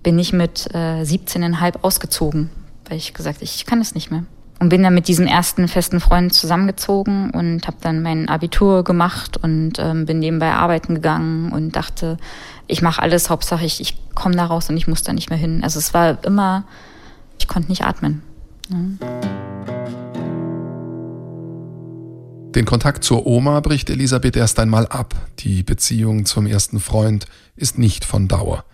bin 0.03 0.19
ich 0.19 0.33
mit 0.33 0.67
äh, 0.75 1.03
17,5 1.03 1.75
ausgezogen, 1.83 2.51
weil 2.89 2.97
ich 2.97 3.15
gesagt, 3.15 3.41
ich 3.41 3.65
kann 3.67 3.81
es 3.81 3.95
nicht 3.95 4.11
mehr. 4.11 4.25
Und 4.63 4.69
bin 4.69 4.85
dann 4.85 4.95
mit 4.95 5.09
diesem 5.09 5.27
ersten 5.27 5.67
festen 5.67 5.99
Freund 5.99 6.33
zusammengezogen 6.33 7.31
und 7.31 7.67
habe 7.67 7.79
dann 7.81 8.01
mein 8.01 8.29
Abitur 8.29 8.85
gemacht 8.85 9.37
und 9.37 9.73
ähm, 9.81 10.07
bin 10.07 10.21
nebenbei 10.21 10.53
arbeiten 10.53 10.95
gegangen 10.95 11.51
und 11.51 11.75
dachte, 11.75 12.17
ich 12.69 12.81
mache 12.81 13.03
alles, 13.03 13.29
Hauptsache 13.29 13.65
ich, 13.65 13.81
ich 13.81 13.99
komme 14.15 14.37
da 14.37 14.47
raus 14.47 14.71
und 14.71 14.77
ich 14.77 14.87
muss 14.87 15.03
da 15.03 15.13
nicht 15.13 15.31
mehr 15.31 15.39
hin. 15.39 15.65
Also 15.65 15.81
es 15.81 15.93
war 15.95 16.25
immer, 16.25 16.63
ich 17.41 17.49
konnte 17.49 17.71
nicht 17.71 17.83
atmen. 17.83 18.23
Ja. 18.69 18.79
Den 22.55 22.65
Kontakt 22.65 23.03
zur 23.03 23.27
Oma 23.27 23.59
bricht 23.59 23.91
Elisabeth 23.91 24.37
erst 24.37 24.61
einmal 24.61 24.87
ab. 24.87 25.17
Die 25.41 25.65
Beziehung 25.65 26.25
zum 26.25 26.47
ersten 26.47 26.79
Freund 26.79 27.27
ist 27.57 27.79
nicht 27.79 28.05
von 28.05 28.29
Dauer. 28.29 28.65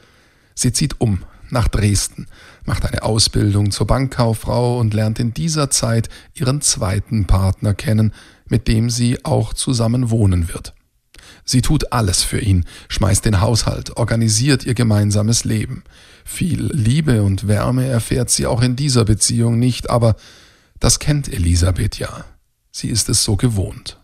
Sie 0.54 0.70
zieht 0.70 1.00
um 1.00 1.20
nach 1.52 1.68
Dresden, 1.68 2.26
macht 2.64 2.84
eine 2.86 3.02
Ausbildung 3.02 3.70
zur 3.70 3.86
Bankkauffrau 3.86 4.78
und 4.78 4.94
lernt 4.94 5.18
in 5.18 5.34
dieser 5.34 5.70
Zeit 5.70 6.08
ihren 6.34 6.60
zweiten 6.60 7.26
Partner 7.26 7.74
kennen, 7.74 8.12
mit 8.46 8.68
dem 8.68 8.90
sie 8.90 9.24
auch 9.24 9.52
zusammen 9.54 10.10
wohnen 10.10 10.48
wird. 10.48 10.74
Sie 11.44 11.62
tut 11.62 11.92
alles 11.92 12.22
für 12.22 12.40
ihn, 12.40 12.64
schmeißt 12.88 13.24
den 13.24 13.40
Haushalt, 13.40 13.96
organisiert 13.96 14.64
ihr 14.66 14.74
gemeinsames 14.74 15.44
Leben. 15.44 15.82
Viel 16.24 16.70
Liebe 16.72 17.22
und 17.22 17.48
Wärme 17.48 17.86
erfährt 17.86 18.30
sie 18.30 18.46
auch 18.46 18.62
in 18.62 18.76
dieser 18.76 19.04
Beziehung 19.04 19.58
nicht, 19.58 19.88
aber 19.88 20.16
das 20.78 20.98
kennt 20.98 21.32
Elisabeth 21.32 21.98
ja. 21.98 22.24
Sie 22.70 22.88
ist 22.88 23.08
es 23.08 23.24
so 23.24 23.36
gewohnt. 23.36 23.98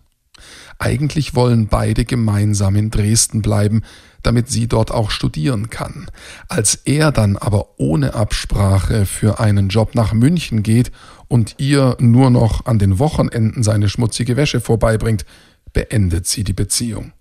Eigentlich 0.78 1.34
wollen 1.34 1.68
beide 1.68 2.04
gemeinsam 2.04 2.76
in 2.76 2.90
Dresden 2.90 3.42
bleiben, 3.42 3.82
damit 4.24 4.50
sie 4.50 4.66
dort 4.66 4.90
auch 4.90 5.10
studieren 5.10 5.70
kann. 5.70 6.10
Als 6.48 6.74
er 6.74 7.12
dann 7.12 7.36
aber 7.36 7.78
ohne 7.78 8.14
Absprache 8.14 9.06
für 9.06 9.38
einen 9.38 9.68
Job 9.68 9.94
nach 9.94 10.12
München 10.12 10.62
geht 10.62 10.90
und 11.28 11.54
ihr 11.58 11.96
nur 12.00 12.30
noch 12.30 12.66
an 12.66 12.78
den 12.78 12.98
Wochenenden 12.98 13.62
seine 13.62 13.88
schmutzige 13.88 14.36
Wäsche 14.36 14.60
vorbeibringt, 14.60 15.24
beendet 15.72 16.26
sie 16.26 16.44
die 16.44 16.52
Beziehung. 16.52 17.12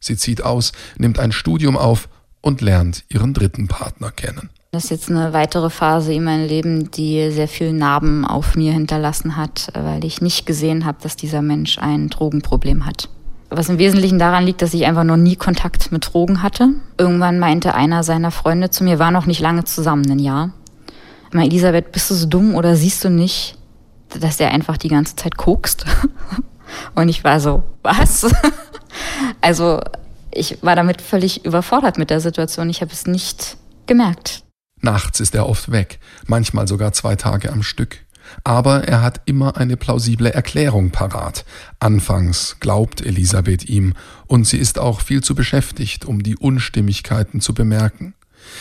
Sie 0.00 0.16
zieht 0.16 0.42
aus, 0.42 0.72
nimmt 0.98 1.18
ein 1.18 1.32
Studium 1.32 1.76
auf 1.76 2.08
und 2.40 2.60
lernt 2.60 3.04
ihren 3.08 3.34
dritten 3.34 3.68
Partner 3.68 4.10
kennen. 4.10 4.50
Das 4.72 4.84
ist 4.84 4.90
jetzt 4.90 5.10
eine 5.10 5.32
weitere 5.32 5.68
Phase 5.68 6.14
in 6.14 6.22
meinem 6.22 6.46
Leben, 6.46 6.90
die 6.92 7.32
sehr 7.32 7.48
viele 7.48 7.72
Narben 7.72 8.24
auf 8.24 8.54
mir 8.54 8.72
hinterlassen 8.72 9.36
hat, 9.36 9.72
weil 9.74 10.04
ich 10.04 10.20
nicht 10.20 10.46
gesehen 10.46 10.84
habe, 10.84 10.98
dass 11.02 11.16
dieser 11.16 11.42
Mensch 11.42 11.78
ein 11.78 12.08
Drogenproblem 12.08 12.86
hat. 12.86 13.08
Was 13.50 13.68
im 13.68 13.78
Wesentlichen 13.78 14.18
daran 14.20 14.44
liegt, 14.44 14.62
dass 14.62 14.74
ich 14.74 14.86
einfach 14.86 15.02
noch 15.02 15.16
nie 15.16 15.34
Kontakt 15.34 15.90
mit 15.90 16.12
Drogen 16.12 16.42
hatte. 16.42 16.68
Irgendwann 16.98 17.40
meinte 17.40 17.74
einer 17.74 18.04
seiner 18.04 18.30
Freunde 18.30 18.70
zu 18.70 18.84
mir, 18.84 19.00
war 19.00 19.10
noch 19.10 19.26
nicht 19.26 19.40
lange 19.40 19.64
zusammen, 19.64 20.08
ein 20.08 20.20
Jahr. 20.20 20.52
Mal, 21.32 21.46
Elisabeth, 21.46 21.92
bist 21.92 22.10
du 22.10 22.14
so 22.14 22.26
dumm 22.26 22.54
oder 22.54 22.76
siehst 22.76 23.04
du 23.04 23.10
nicht, 23.10 23.56
dass 24.20 24.38
er 24.38 24.52
einfach 24.52 24.76
die 24.76 24.88
ganze 24.88 25.16
Zeit 25.16 25.36
kokst? 25.36 25.84
Und 26.94 27.08
ich 27.08 27.24
war 27.24 27.40
so, 27.40 27.64
was? 27.82 28.26
Also 29.40 29.80
ich 30.32 30.62
war 30.62 30.76
damit 30.76 31.00
völlig 31.00 31.44
überfordert 31.44 31.98
mit 31.98 32.10
der 32.10 32.20
Situation. 32.20 32.70
Ich 32.70 32.80
habe 32.80 32.92
es 32.92 33.06
nicht 33.06 33.56
gemerkt. 33.86 34.42
Nachts 34.80 35.20
ist 35.20 35.34
er 35.34 35.48
oft 35.48 35.70
weg, 35.70 36.00
manchmal 36.26 36.66
sogar 36.66 36.92
zwei 36.92 37.16
Tage 37.16 37.52
am 37.52 37.62
Stück. 37.62 37.98
Aber 38.44 38.84
er 38.84 39.02
hat 39.02 39.22
immer 39.26 39.56
eine 39.56 39.76
plausible 39.76 40.32
Erklärung 40.32 40.90
parat. 40.90 41.44
Anfangs 41.78 42.56
glaubt 42.60 43.04
Elisabeth 43.04 43.68
ihm, 43.68 43.94
und 44.26 44.46
sie 44.46 44.58
ist 44.58 44.78
auch 44.78 45.00
viel 45.00 45.22
zu 45.22 45.34
beschäftigt, 45.34 46.04
um 46.04 46.22
die 46.22 46.36
Unstimmigkeiten 46.36 47.40
zu 47.40 47.54
bemerken. 47.54 48.14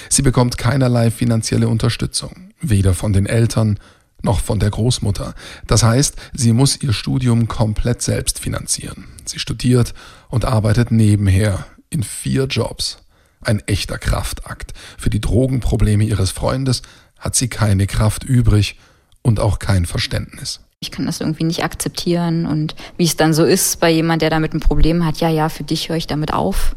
Sie 0.09 0.21
bekommt 0.21 0.57
keinerlei 0.57 1.11
finanzielle 1.11 1.67
Unterstützung, 1.67 2.51
weder 2.61 2.93
von 2.93 3.13
den 3.13 3.25
Eltern 3.25 3.79
noch 4.21 4.39
von 4.41 4.59
der 4.59 4.69
Großmutter. 4.69 5.33
Das 5.67 5.83
heißt, 5.83 6.15
sie 6.33 6.53
muss 6.53 6.81
ihr 6.81 6.93
Studium 6.93 7.47
komplett 7.47 8.01
selbst 8.01 8.39
finanzieren. 8.39 9.05
Sie 9.25 9.39
studiert 9.39 9.93
und 10.27 10.45
arbeitet 10.45 10.91
nebenher 10.91 11.65
in 11.89 12.03
vier 12.03 12.45
Jobs. 12.45 12.97
Ein 13.41 13.61
echter 13.67 13.97
Kraftakt. 13.97 14.73
Für 14.97 15.09
die 15.09 15.21
Drogenprobleme 15.21 16.03
ihres 16.03 16.31
Freundes 16.31 16.81
hat 17.17 17.35
sie 17.35 17.47
keine 17.47 17.87
Kraft 17.87 18.23
übrig 18.23 18.77
und 19.21 19.39
auch 19.39 19.59
kein 19.59 19.85
Verständnis. 19.85 20.61
Ich 20.81 20.91
kann 20.91 21.05
das 21.05 21.19
irgendwie 21.19 21.43
nicht 21.43 21.63
akzeptieren 21.63 22.45
und 22.45 22.75
wie 22.97 23.03
es 23.03 23.17
dann 23.17 23.33
so 23.33 23.43
ist 23.43 23.79
bei 23.79 23.89
jemand, 23.89 24.21
der 24.21 24.29
damit 24.29 24.53
ein 24.53 24.61
Problem 24.61 25.05
hat, 25.05 25.17
ja, 25.17 25.29
ja, 25.29 25.49
für 25.49 25.63
dich 25.63 25.89
höre 25.89 25.97
ich 25.97 26.07
damit 26.07 26.33
auf, 26.33 26.75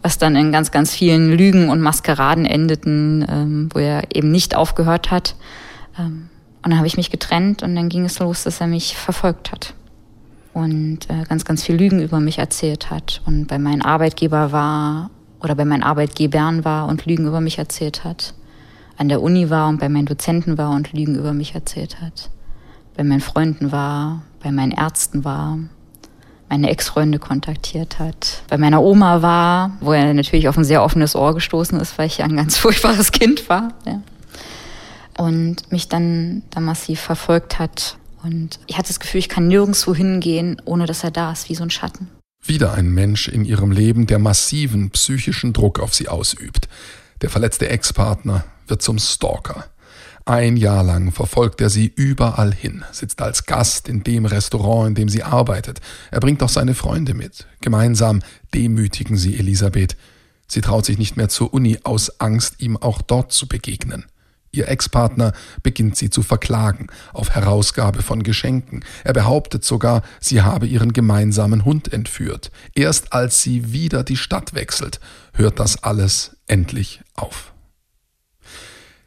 was 0.00 0.16
dann 0.16 0.34
in 0.34 0.50
ganz, 0.50 0.70
ganz 0.70 0.92
vielen 0.94 1.30
Lügen 1.30 1.68
und 1.68 1.80
Maskeraden 1.80 2.46
endeten, 2.46 3.26
ähm, 3.28 3.68
wo 3.72 3.78
er 3.80 4.14
eben 4.14 4.30
nicht 4.30 4.54
aufgehört 4.54 5.10
hat. 5.10 5.36
Ähm, 5.98 6.30
und 6.62 6.70
dann 6.70 6.78
habe 6.78 6.86
ich 6.86 6.96
mich 6.96 7.10
getrennt 7.10 7.62
und 7.62 7.74
dann 7.74 7.90
ging 7.90 8.06
es 8.06 8.18
los, 8.18 8.44
dass 8.44 8.60
er 8.62 8.66
mich 8.66 8.96
verfolgt 8.96 9.52
hat 9.52 9.74
und 10.54 11.10
äh, 11.10 11.24
ganz, 11.28 11.44
ganz 11.44 11.62
viel 11.62 11.74
Lügen 11.74 12.00
über 12.00 12.20
mich 12.20 12.38
erzählt 12.38 12.88
hat 12.90 13.20
und 13.26 13.46
bei 13.46 13.58
meinem 13.58 13.82
Arbeitgeber 13.82 14.52
war 14.52 15.10
oder 15.42 15.54
bei 15.54 15.66
meinen 15.66 15.82
Arbeitgebern 15.82 16.64
war 16.64 16.88
und 16.88 17.04
Lügen 17.04 17.26
über 17.26 17.40
mich 17.40 17.58
erzählt 17.58 18.04
hat, 18.04 18.34
an 18.96 19.08
der 19.08 19.22
Uni 19.22 19.50
war 19.50 19.68
und 19.68 19.80
bei 19.80 19.88
meinen 19.88 20.06
Dozenten 20.06 20.58
war 20.58 20.70
und 20.70 20.92
Lügen 20.92 21.16
über 21.16 21.32
mich 21.32 21.54
erzählt 21.54 22.00
hat, 22.00 22.30
bei 22.96 23.04
meinen 23.04 23.20
Freunden 23.20 23.72
war, 23.72 24.22
bei 24.42 24.52
meinen 24.52 24.72
Ärzten 24.72 25.24
war, 25.24 25.58
meine 26.48 26.70
Ex-Freunde 26.70 27.18
kontaktiert 27.18 27.98
hat, 27.98 28.42
bei 28.48 28.58
meiner 28.58 28.82
Oma 28.82 29.22
war, 29.22 29.76
wo 29.80 29.92
er 29.92 30.12
natürlich 30.14 30.48
auf 30.48 30.56
ein 30.56 30.64
sehr 30.64 30.82
offenes 30.82 31.16
Ohr 31.16 31.34
gestoßen 31.34 31.80
ist, 31.80 31.98
weil 31.98 32.06
ich 32.06 32.18
ja 32.18 32.24
ein 32.24 32.36
ganz 32.36 32.56
furchtbares 32.58 33.12
Kind 33.12 33.48
war. 33.48 33.74
Ja. 33.84 34.02
Und 35.16 35.70
mich 35.70 35.88
dann, 35.88 36.42
dann 36.50 36.64
massiv 36.64 37.00
verfolgt 37.00 37.58
hat. 37.58 37.98
Und 38.22 38.58
ich 38.66 38.78
hatte 38.78 38.88
das 38.88 39.00
Gefühl, 39.00 39.20
ich 39.20 39.28
kann 39.28 39.48
nirgendwo 39.48 39.94
hingehen, 39.94 40.60
ohne 40.64 40.86
dass 40.86 41.04
er 41.04 41.10
da 41.10 41.32
ist, 41.32 41.48
wie 41.48 41.54
so 41.54 41.62
ein 41.62 41.70
Schatten. 41.70 42.08
Wieder 42.44 42.74
ein 42.74 42.90
Mensch 42.90 43.28
in 43.28 43.44
ihrem 43.44 43.70
Leben, 43.70 44.06
der 44.06 44.18
massiven 44.18 44.90
psychischen 44.90 45.52
Druck 45.52 45.78
auf 45.80 45.94
sie 45.94 46.08
ausübt. 46.08 46.68
Der 47.22 47.30
verletzte 47.30 47.68
Ex-Partner 47.68 48.44
wird 48.68 48.82
zum 48.82 48.98
Stalker. 48.98 49.66
Ein 50.26 50.56
Jahr 50.56 50.82
lang 50.82 51.12
verfolgt 51.12 51.60
er 51.60 51.68
sie 51.68 51.92
überall 51.94 52.54
hin, 52.54 52.82
sitzt 52.92 53.20
als 53.20 53.44
Gast 53.44 53.88
in 53.88 54.04
dem 54.04 54.24
Restaurant, 54.24 54.88
in 54.88 54.94
dem 54.94 55.08
sie 55.10 55.22
arbeitet. 55.22 55.80
Er 56.10 56.20
bringt 56.20 56.42
auch 56.42 56.48
seine 56.48 56.74
Freunde 56.74 57.12
mit. 57.12 57.46
Gemeinsam 57.60 58.20
demütigen 58.54 59.18
sie 59.18 59.38
Elisabeth. 59.38 59.96
Sie 60.46 60.62
traut 60.62 60.86
sich 60.86 60.96
nicht 60.96 61.18
mehr 61.18 61.28
zur 61.28 61.52
Uni 61.52 61.78
aus 61.84 62.20
Angst, 62.20 62.62
ihm 62.62 62.78
auch 62.78 63.02
dort 63.02 63.32
zu 63.32 63.46
begegnen. 63.46 64.06
Ihr 64.54 64.68
Ex-Partner 64.68 65.32
beginnt 65.62 65.96
sie 65.96 66.10
zu 66.10 66.22
verklagen 66.22 66.86
auf 67.12 67.30
Herausgabe 67.30 68.02
von 68.02 68.22
Geschenken. 68.22 68.84
Er 69.02 69.12
behauptet 69.12 69.64
sogar, 69.64 70.02
sie 70.20 70.42
habe 70.42 70.66
ihren 70.66 70.92
gemeinsamen 70.92 71.64
Hund 71.64 71.92
entführt. 71.92 72.50
Erst 72.74 73.12
als 73.12 73.42
sie 73.42 73.72
wieder 73.72 74.04
die 74.04 74.16
Stadt 74.16 74.54
wechselt, 74.54 75.00
hört 75.34 75.58
das 75.58 75.82
alles 75.82 76.36
endlich 76.46 77.02
auf. 77.14 77.53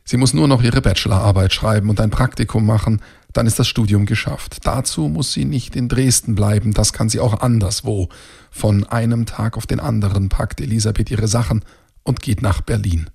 Sie 0.10 0.16
muss 0.16 0.34
nur 0.34 0.48
noch 0.48 0.64
ihre 0.64 0.80
Bachelorarbeit 0.80 1.52
schreiben 1.52 1.90
und 1.90 2.00
ein 2.00 2.12
Praktikum 2.12 2.66
machen, 2.66 3.02
dann 3.34 3.46
ist 3.46 3.60
das 3.60 3.68
Studium 3.68 4.06
geschafft. 4.06 4.60
Dazu 4.64 5.10
muss 5.10 5.34
sie 5.34 5.44
nicht 5.44 5.76
in 5.76 5.90
Dresden 5.90 6.34
bleiben, 6.34 6.74
das 6.74 6.94
kann 6.94 7.10
sie 7.10 7.20
auch 7.20 7.42
anderswo. 7.42 8.08
Von 8.50 8.86
einem 8.86 9.26
Tag 9.26 9.58
auf 9.58 9.68
den 9.68 9.82
anderen 9.82 10.30
packt 10.30 10.62
Elisabeth 10.62 11.12
ihre 11.12 11.28
Sachen 11.28 11.62
und 12.04 12.22
geht 12.22 12.42
nach 12.42 12.62
Berlin. 12.62 13.10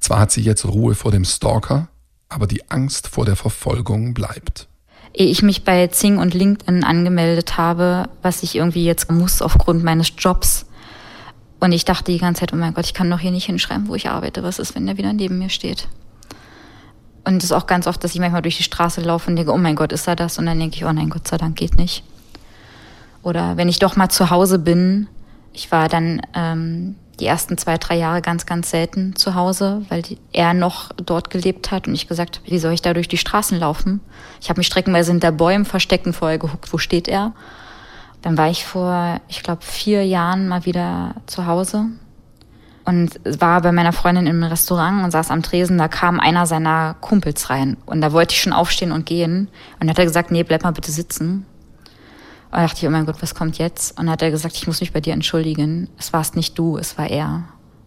Zwar 0.00 0.18
hat 0.18 0.32
sie 0.32 0.42
jetzt 0.42 0.66
Ruhe 0.66 0.94
vor 0.94 1.12
dem 1.12 1.24
Stalker, 1.24 1.88
aber 2.28 2.46
die 2.46 2.70
Angst 2.70 3.08
vor 3.08 3.24
der 3.24 3.36
Verfolgung 3.36 4.12
bleibt. 4.12 4.68
Ehe 5.14 5.30
ich 5.30 5.42
mich 5.42 5.64
bei 5.64 5.86
Zing 5.86 6.18
und 6.18 6.34
LinkedIn 6.34 6.84
angemeldet 6.84 7.56
habe, 7.56 8.10
was 8.20 8.42
ich 8.42 8.56
irgendwie 8.56 8.84
jetzt 8.84 9.10
muss 9.10 9.40
aufgrund 9.40 9.82
meines 9.82 10.12
Jobs. 10.18 10.66
Und 11.58 11.72
ich 11.72 11.86
dachte 11.86 12.12
die 12.12 12.18
ganze 12.18 12.40
Zeit, 12.40 12.52
oh 12.52 12.56
mein 12.56 12.74
Gott, 12.74 12.84
ich 12.84 12.92
kann 12.92 13.08
doch 13.08 13.20
hier 13.20 13.30
nicht 13.30 13.46
hinschreiben, 13.46 13.88
wo 13.88 13.94
ich 13.94 14.10
arbeite. 14.10 14.42
Was 14.42 14.58
ist, 14.58 14.74
wenn 14.74 14.84
der 14.84 14.98
wieder 14.98 15.14
neben 15.14 15.38
mir 15.38 15.48
steht? 15.48 15.88
Und 17.24 17.36
es 17.36 17.44
ist 17.44 17.52
auch 17.52 17.66
ganz 17.66 17.86
oft, 17.86 18.02
dass 18.02 18.14
ich 18.14 18.20
manchmal 18.20 18.42
durch 18.42 18.56
die 18.56 18.62
Straße 18.62 19.00
laufe 19.00 19.30
und 19.30 19.36
denke, 19.36 19.52
oh 19.52 19.58
mein 19.58 19.76
Gott, 19.76 19.92
ist 19.92 20.08
er 20.08 20.16
das? 20.16 20.38
Und 20.38 20.46
dann 20.46 20.58
denke 20.58 20.76
ich, 20.76 20.84
oh 20.84 20.92
nein, 20.92 21.10
Gott 21.10 21.28
sei 21.28 21.36
Dank 21.36 21.56
geht 21.56 21.76
nicht. 21.76 22.02
Oder 23.22 23.56
wenn 23.56 23.68
ich 23.68 23.78
doch 23.78 23.94
mal 23.94 24.08
zu 24.08 24.30
Hause 24.30 24.58
bin, 24.58 25.06
ich 25.52 25.70
war 25.70 25.88
dann 25.88 26.22
ähm, 26.34 26.96
die 27.20 27.26
ersten 27.26 27.56
zwei, 27.56 27.78
drei 27.78 27.96
Jahre 27.96 28.22
ganz, 28.22 28.46
ganz 28.46 28.70
selten 28.70 29.14
zu 29.14 29.36
Hause, 29.36 29.82
weil 29.88 30.02
er 30.32 30.54
noch 30.54 30.90
dort 30.96 31.30
gelebt 31.30 31.70
hat 31.70 31.86
und 31.86 31.94
ich 31.94 32.08
gesagt 32.08 32.38
habe, 32.38 32.50
wie 32.50 32.58
soll 32.58 32.72
ich 32.72 32.82
da 32.82 32.94
durch 32.94 33.06
die 33.06 33.18
Straßen 33.18 33.58
laufen? 33.58 34.00
Ich 34.40 34.48
habe 34.48 34.58
mich 34.58 34.66
streckenweise 34.66 35.12
hinter 35.12 35.30
Bäumen 35.30 35.64
versteckt 35.64 36.06
und 36.06 36.14
vorher 36.14 36.38
geguckt, 36.38 36.72
wo 36.72 36.78
steht 36.78 37.06
er? 37.06 37.32
Dann 38.22 38.36
war 38.36 38.50
ich 38.50 38.64
vor, 38.64 39.20
ich 39.28 39.42
glaube, 39.42 39.62
vier 39.62 40.04
Jahren 40.04 40.48
mal 40.48 40.64
wieder 40.64 41.14
zu 41.26 41.46
Hause 41.46 41.86
und 42.84 43.20
war 43.24 43.60
bei 43.62 43.72
meiner 43.72 43.92
Freundin 43.92 44.26
im 44.26 44.42
Restaurant 44.42 45.04
und 45.04 45.10
saß 45.10 45.30
am 45.30 45.42
Tresen. 45.42 45.78
Da 45.78 45.88
kam 45.88 46.20
einer 46.20 46.46
seiner 46.46 46.94
Kumpels 47.00 47.50
rein 47.50 47.76
und 47.86 48.00
da 48.00 48.12
wollte 48.12 48.34
ich 48.34 48.40
schon 48.40 48.52
aufstehen 48.52 48.92
und 48.92 49.06
gehen. 49.06 49.48
Und 49.80 49.88
hat 49.88 49.98
er 49.98 50.04
gesagt, 50.04 50.30
nee, 50.30 50.42
bleib 50.42 50.64
mal 50.64 50.72
bitte 50.72 50.90
sitzen. 50.90 51.46
Und 52.50 52.58
da 52.58 52.62
dachte 52.62 52.80
ich, 52.80 52.86
oh 52.86 52.90
mein 52.90 53.06
Gott, 53.06 53.22
was 53.22 53.34
kommt 53.34 53.58
jetzt? 53.58 53.98
Und 53.98 54.10
hat 54.10 54.22
er 54.22 54.30
gesagt, 54.30 54.56
ich 54.56 54.66
muss 54.66 54.80
mich 54.80 54.92
bei 54.92 55.00
dir 55.00 55.12
entschuldigen. 55.12 55.88
Es 55.98 56.12
warst 56.12 56.36
nicht 56.36 56.58
du, 56.58 56.76
es 56.76 56.98
war 56.98 57.08
er. 57.08 57.44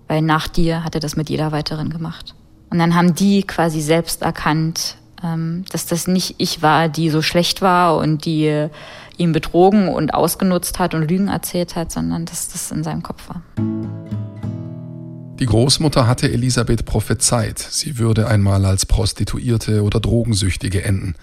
Weil 0.08 0.22
nach 0.22 0.48
dir 0.48 0.84
hat 0.84 0.96
er 0.96 1.02
das 1.02 1.16
mit 1.16 1.30
jeder 1.30 1.52
weiteren 1.52 1.90
gemacht. 1.90 2.36
Und 2.70 2.80
dann 2.80 2.96
haben 2.96 3.16
die 3.16 3.44
quasi 3.44 3.82
selbst 3.82 4.22
erkannt, 4.22 4.98
ähm, 5.24 5.66
dass 5.72 5.86
das 5.86 6.08
nicht 6.08 6.36
ich 6.38 6.62
war, 6.62 6.90
die 6.90 7.10
so 7.10 7.22
schlecht 7.22 7.62
war 7.62 7.98
und 7.98 8.25
die 8.25 8.70
ihn 9.18 9.32
betrogen 9.32 9.88
und 9.88 10.14
ausgenutzt 10.14 10.80
hat 10.80 10.94
und 10.94 11.10
Lügen 11.10 11.28
erzählt 11.28 11.75
hat, 11.75 11.92
sondern 11.92 12.25
dass 12.25 12.50
das 12.50 12.72
in 12.72 12.84
seinem 12.84 13.04
Kopf 13.04 13.30
war. 13.30 13.42
Die 15.39 15.48
Großmutter 15.48 16.08
hatte 16.08 16.32
Elisabeth 16.32 16.86
prophezeit, 16.86 17.60
sie 17.60 17.98
würde 17.98 18.30
einmal 18.30 18.63
als 18.63 18.86
Prostituierte 18.86 19.84
oder 19.84 20.00
Drogensüchtige 20.00 20.82
enden. 20.82 21.15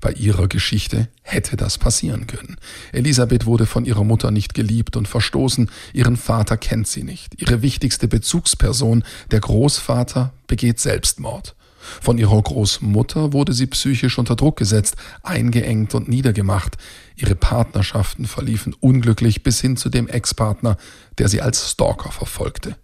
Bei 0.00 0.12
ihrer 0.12 0.46
Geschichte 0.46 1.08
hätte 1.22 1.56
das 1.56 1.76
passieren 1.76 2.28
können. 2.28 2.58
Elisabeth 2.92 3.44
wurde 3.44 3.66
von 3.66 3.84
ihrer 3.84 4.04
Mutter 4.04 4.30
nicht 4.30 4.54
geliebt 4.54 4.96
und 4.96 5.08
verstoßen, 5.08 5.68
ihren 5.92 6.16
Vater 6.16 6.56
kennt 6.56 6.86
sie 6.86 7.02
nicht. 7.02 7.40
Ihre 7.42 7.60
wichtigste 7.60 8.06
Bezugsperson, 8.06 9.02
der 9.32 9.40
Großvater, 9.40 10.32
begeht 10.46 10.78
Selbstmord. 10.78 11.56
Von 12.00 12.18
ihrer 12.18 12.40
Großmutter 12.40 13.32
wurde 13.32 13.52
sie 13.52 13.66
psychisch 13.66 14.16
unter 14.16 14.36
Druck 14.36 14.58
gesetzt, 14.58 14.94
eingeengt 15.24 15.92
und 15.96 16.08
niedergemacht. 16.08 16.76
Ihre 17.16 17.34
Partnerschaften 17.34 18.26
verliefen 18.26 18.76
unglücklich 18.78 19.42
bis 19.42 19.60
hin 19.60 19.76
zu 19.76 19.88
dem 19.88 20.06
Ex-Partner, 20.06 20.76
der 21.18 21.28
sie 21.28 21.42
als 21.42 21.68
Stalker 21.68 22.12
verfolgte. 22.12 22.76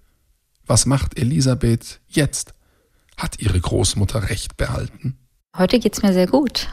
Was 0.66 0.87
macht 0.87 1.19
Elisabeth 1.19 2.00
jetzt? 2.09 2.54
Hat 3.16 3.40
ihre 3.40 3.61
Großmutter 3.61 4.31
Recht 4.31 4.57
behalten? 4.57 5.19
Heute 5.57 5.78
geht's 5.78 6.02
mir 6.02 6.12
sehr 6.12 6.26
gut. 6.26 6.69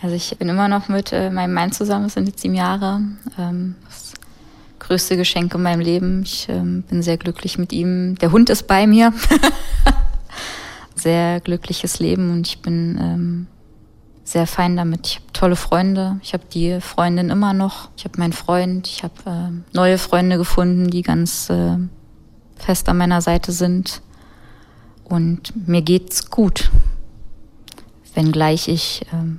Also 0.00 0.16
ich 0.16 0.36
bin 0.36 0.48
immer 0.48 0.66
noch 0.68 0.88
mit 0.88 1.12
äh, 1.12 1.30
meinem 1.30 1.54
Mann 1.54 1.70
zusammen, 1.70 2.04
das 2.04 2.14
sind 2.14 2.26
jetzt 2.26 2.40
sieben 2.40 2.54
Jahre. 2.54 3.00
Ähm, 3.38 3.76
das 3.84 4.14
größte 4.80 5.16
Geschenk 5.16 5.54
in 5.54 5.62
meinem 5.62 5.80
Leben. 5.80 6.22
Ich 6.24 6.48
ähm, 6.48 6.82
bin 6.82 7.02
sehr 7.02 7.16
glücklich 7.16 7.58
mit 7.58 7.72
ihm. 7.72 8.16
Der 8.16 8.32
Hund 8.32 8.50
ist 8.50 8.66
bei 8.66 8.86
mir. 8.86 9.12
sehr 10.96 11.40
glückliches 11.40 12.00
Leben 12.00 12.30
und 12.30 12.46
ich 12.48 12.60
bin 12.62 12.98
ähm, 13.00 13.46
sehr 14.24 14.46
fein 14.46 14.76
damit. 14.76 15.06
Ich 15.06 15.16
habe 15.16 15.32
tolle 15.32 15.56
Freunde. 15.56 16.18
Ich 16.22 16.32
habe 16.32 16.44
die 16.52 16.80
Freundin 16.80 17.30
immer 17.30 17.52
noch. 17.52 17.90
Ich 17.96 18.04
habe 18.04 18.18
meinen 18.18 18.32
Freund. 18.32 18.88
Ich 18.88 19.04
habe 19.04 19.14
äh, 19.26 19.76
neue 19.76 19.98
Freunde 19.98 20.38
gefunden, 20.38 20.90
die 20.90 21.02
ganz 21.02 21.48
äh, 21.50 21.76
fest 22.62 22.88
an 22.88 22.96
meiner 22.96 23.20
Seite 23.20 23.52
sind. 23.52 24.02
Und 25.04 25.68
mir 25.68 25.82
geht's 25.82 26.30
gut. 26.30 26.70
Wenngleich 28.14 28.68
ich 28.68 29.02
äh, 29.12 29.36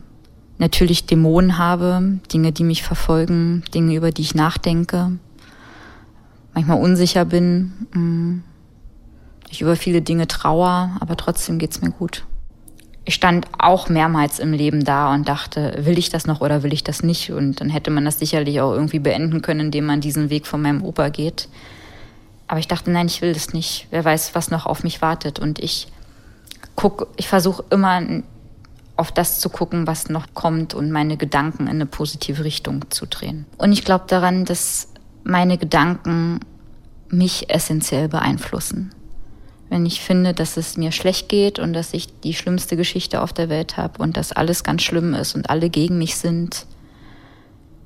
natürlich 0.57 1.05
Dämonen 1.05 1.57
habe, 1.57 2.19
Dinge, 2.31 2.51
die 2.51 2.63
mich 2.63 2.83
verfolgen, 2.83 3.63
Dinge, 3.73 3.95
über 3.95 4.11
die 4.11 4.21
ich 4.21 4.35
nachdenke, 4.35 5.17
manchmal 6.53 6.79
unsicher 6.81 7.25
bin. 7.25 7.73
Mm, 7.93 8.43
ich 9.49 9.61
über 9.61 9.75
viele 9.75 10.01
Dinge 10.01 10.27
trauer, 10.27 10.97
aber 10.99 11.15
trotzdem 11.15 11.59
geht's 11.59 11.81
mir 11.81 11.91
gut. 11.91 12.25
Ich 13.05 13.15
stand 13.15 13.47
auch 13.57 13.89
mehrmals 13.89 14.39
im 14.39 14.53
Leben 14.53 14.85
da 14.85 15.13
und 15.13 15.27
dachte, 15.27 15.75
will 15.81 15.97
ich 15.97 16.09
das 16.09 16.25
noch 16.25 16.39
oder 16.41 16.63
will 16.63 16.71
ich 16.71 16.83
das 16.83 17.03
nicht? 17.03 17.31
Und 17.31 17.59
dann 17.59 17.69
hätte 17.69 17.91
man 17.91 18.05
das 18.05 18.17
sicherlich 18.17 18.61
auch 18.61 18.71
irgendwie 18.71 18.99
beenden 18.99 19.41
können, 19.41 19.59
indem 19.59 19.85
man 19.85 19.99
diesen 19.99 20.29
Weg 20.29 20.47
von 20.47 20.61
meinem 20.61 20.83
Opa 20.83 21.09
geht. 21.09 21.49
Aber 22.53 22.59
ich 22.59 22.67
dachte, 22.67 22.91
nein, 22.91 23.07
ich 23.07 23.23
will 23.23 23.33
das 23.33 23.51
nicht. 23.51 23.87
Wer 23.89 24.05
weiß, 24.05 24.35
was 24.35 24.51
noch 24.51 24.67
auf 24.67 24.83
mich 24.83 25.01
wartet. 25.01 25.39
Und 25.39 25.57
ich 25.57 25.87
guck, 26.75 27.07
ich 27.15 27.27
versuche 27.27 27.63
immer 27.71 27.99
auf 28.95 29.11
das 29.11 29.39
zu 29.39 29.49
gucken, 29.49 29.87
was 29.87 30.07
noch 30.07 30.35
kommt 30.35 30.75
und 30.75 30.91
meine 30.91 31.17
Gedanken 31.17 31.63
in 31.63 31.69
eine 31.69 31.87
positive 31.87 32.43
Richtung 32.43 32.85
zu 32.91 33.07
drehen. 33.07 33.47
Und 33.57 33.71
ich 33.71 33.83
glaube 33.83 34.05
daran, 34.07 34.45
dass 34.45 34.89
meine 35.23 35.57
Gedanken 35.57 36.41
mich 37.09 37.49
essentiell 37.49 38.07
beeinflussen 38.07 38.93
wenn 39.69 39.87
ich 39.87 40.01
finde, 40.01 40.35
dass 40.35 40.55
es 40.55 40.77
mir 40.77 40.91
schlecht 40.91 41.29
geht 41.29 41.57
und 41.57 41.73
dass 41.73 41.95
ich 41.95 42.19
die 42.21 42.35
schlimmste 42.35 42.77
Geschichte 42.77 43.23
auf 43.23 43.33
der 43.33 43.49
Welt 43.49 43.75
habe 43.75 44.03
und 44.03 44.17
dass 44.17 44.31
alles 44.31 44.63
ganz 44.63 44.83
schlimm 44.83 45.15
ist 45.15 45.33
und 45.33 45.49
alle 45.49 45.71
gegen 45.71 45.97
mich 45.97 46.17
sind, 46.17 46.67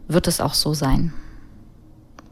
wird 0.09 0.27
es 0.27 0.41
auch 0.41 0.53
so 0.53 0.74
sein, 0.74 1.13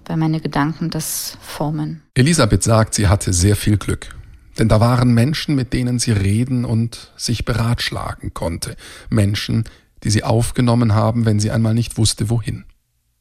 weil 0.08 0.18
meine 0.18 0.40
Gedanken 0.40 0.90
das 0.90 1.38
formen. 1.42 2.02
Elisabeth 2.14 2.64
sagt, 2.64 2.94
sie 2.94 3.08
hatte 3.08 3.34
sehr 3.34 3.56
viel 3.56 3.78
Glück. 3.78 4.16
Denn 4.58 4.70
da 4.70 4.80
waren 4.80 5.14
Menschen, 5.14 5.56
mit 5.56 5.74
denen 5.74 6.00
sie 6.00 6.12
reden 6.12 6.64
und 6.64 7.12
sich 7.18 7.44
beratschlagen 7.46 8.34
konnte. 8.34 8.76
Menschen, 9.10 9.66
die 10.04 10.10
sie 10.10 10.24
aufgenommen 10.24 10.94
haben, 10.94 11.26
wenn 11.26 11.40
sie 11.40 11.52
einmal 11.52 11.74
nicht 11.74 11.98
wusste, 11.98 12.30
wohin. 12.30 12.64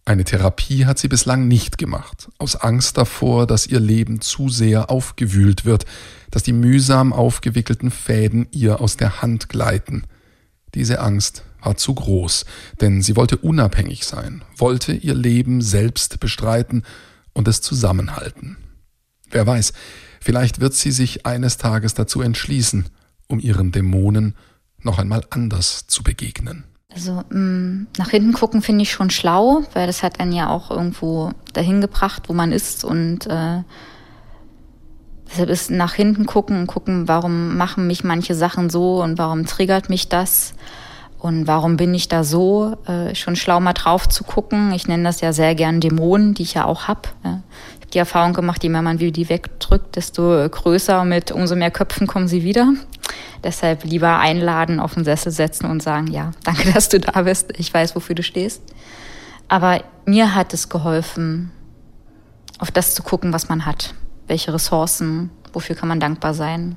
Eine 0.06 0.24
Therapie 0.24 0.84
hat 0.84 0.98
sie 0.98 1.08
bislang 1.08 1.48
nicht 1.48 1.78
gemacht, 1.78 2.28
aus 2.36 2.56
Angst 2.56 2.98
davor, 2.98 3.46
dass 3.46 3.66
ihr 3.66 3.80
Leben 3.80 4.20
zu 4.20 4.50
sehr 4.50 4.90
aufgewühlt 4.90 5.64
wird, 5.64 5.86
dass 6.30 6.42
die 6.42 6.52
mühsam 6.52 7.14
aufgewickelten 7.14 7.90
Fäden 7.90 8.46
ihr 8.50 8.82
aus 8.82 8.98
der 8.98 9.22
Hand 9.22 9.48
gleiten. 9.48 10.04
Diese 10.74 11.00
Angst 11.00 11.44
war 11.64 11.76
zu 11.76 11.94
groß, 11.94 12.44
denn 12.80 13.02
sie 13.02 13.16
wollte 13.16 13.36
unabhängig 13.36 14.04
sein, 14.04 14.42
wollte 14.56 14.92
ihr 14.92 15.14
Leben 15.14 15.62
selbst 15.62 16.20
bestreiten 16.20 16.82
und 17.32 17.48
es 17.48 17.60
zusammenhalten. 17.60 18.56
Wer 19.30 19.46
weiß, 19.46 19.72
vielleicht 20.20 20.60
wird 20.60 20.74
sie 20.74 20.92
sich 20.92 21.26
eines 21.26 21.56
Tages 21.56 21.94
dazu 21.94 22.22
entschließen, 22.22 22.86
um 23.28 23.40
ihren 23.40 23.72
Dämonen 23.72 24.34
noch 24.82 24.98
einmal 24.98 25.24
anders 25.30 25.86
zu 25.86 26.02
begegnen. 26.02 26.64
Also 26.94 27.24
mh, 27.30 27.38
mm, 27.38 27.86
nach 27.98 28.10
hinten 28.10 28.32
gucken 28.32 28.62
finde 28.62 28.82
ich 28.82 28.92
schon 28.92 29.10
schlau, 29.10 29.64
weil 29.72 29.86
das 29.86 30.02
hat 30.02 30.20
dann 30.20 30.32
ja 30.32 30.48
auch 30.48 30.70
irgendwo 30.70 31.32
dahin 31.52 31.80
gebracht, 31.80 32.28
wo 32.28 32.32
man 32.32 32.52
ist 32.52 32.84
und 32.84 33.26
äh, 33.26 33.62
deshalb 35.28 35.50
ist 35.50 35.70
nach 35.70 35.94
hinten 35.94 36.26
gucken 36.26 36.60
und 36.60 36.66
gucken, 36.68 37.08
warum 37.08 37.56
machen 37.56 37.88
mich 37.88 38.04
manche 38.04 38.36
Sachen 38.36 38.70
so 38.70 39.02
und 39.02 39.18
warum 39.18 39.46
triggert 39.46 39.90
mich 39.90 40.08
das 40.08 40.54
und 41.24 41.46
warum 41.46 41.78
bin 41.78 41.94
ich 41.94 42.08
da 42.08 42.22
so, 42.22 42.76
äh, 42.86 43.14
schon 43.14 43.34
schlau 43.34 43.58
mal 43.58 43.72
drauf 43.72 44.06
zu 44.06 44.24
gucken. 44.24 44.74
Ich 44.74 44.86
nenne 44.88 45.04
das 45.04 45.22
ja 45.22 45.32
sehr 45.32 45.54
gern 45.54 45.80
Dämonen, 45.80 46.34
die 46.34 46.42
ich 46.42 46.52
ja 46.52 46.66
auch 46.66 46.86
hab. 46.86 47.14
Ja. 47.24 47.40
Ich 47.70 47.80
habe 47.80 47.90
die 47.94 47.98
Erfahrung 47.98 48.34
gemacht, 48.34 48.62
je 48.62 48.68
mehr 48.68 48.82
man 48.82 48.98
die 48.98 49.28
wegdrückt, 49.30 49.96
desto 49.96 50.46
größer 50.46 51.00
und 51.00 51.08
mit 51.08 51.32
umso 51.32 51.56
mehr 51.56 51.70
Köpfen 51.70 52.06
kommen 52.06 52.28
sie 52.28 52.42
wieder. 52.42 52.74
Deshalb 53.42 53.84
lieber 53.84 54.18
einladen, 54.18 54.80
auf 54.80 54.92
den 54.92 55.04
Sessel 55.04 55.32
setzen 55.32 55.64
und 55.64 55.82
sagen, 55.82 56.08
ja, 56.08 56.32
danke, 56.44 56.70
dass 56.74 56.90
du 56.90 57.00
da 57.00 57.22
bist. 57.22 57.54
Ich 57.56 57.72
weiß, 57.72 57.96
wofür 57.96 58.14
du 58.14 58.22
stehst. 58.22 58.60
Aber 59.48 59.82
mir 60.04 60.34
hat 60.34 60.52
es 60.52 60.68
geholfen, 60.68 61.52
auf 62.58 62.70
das 62.70 62.94
zu 62.94 63.02
gucken, 63.02 63.32
was 63.32 63.48
man 63.48 63.64
hat. 63.64 63.94
Welche 64.26 64.52
Ressourcen, 64.52 65.30
wofür 65.54 65.74
kann 65.74 65.88
man 65.88 66.00
dankbar 66.00 66.34
sein? 66.34 66.76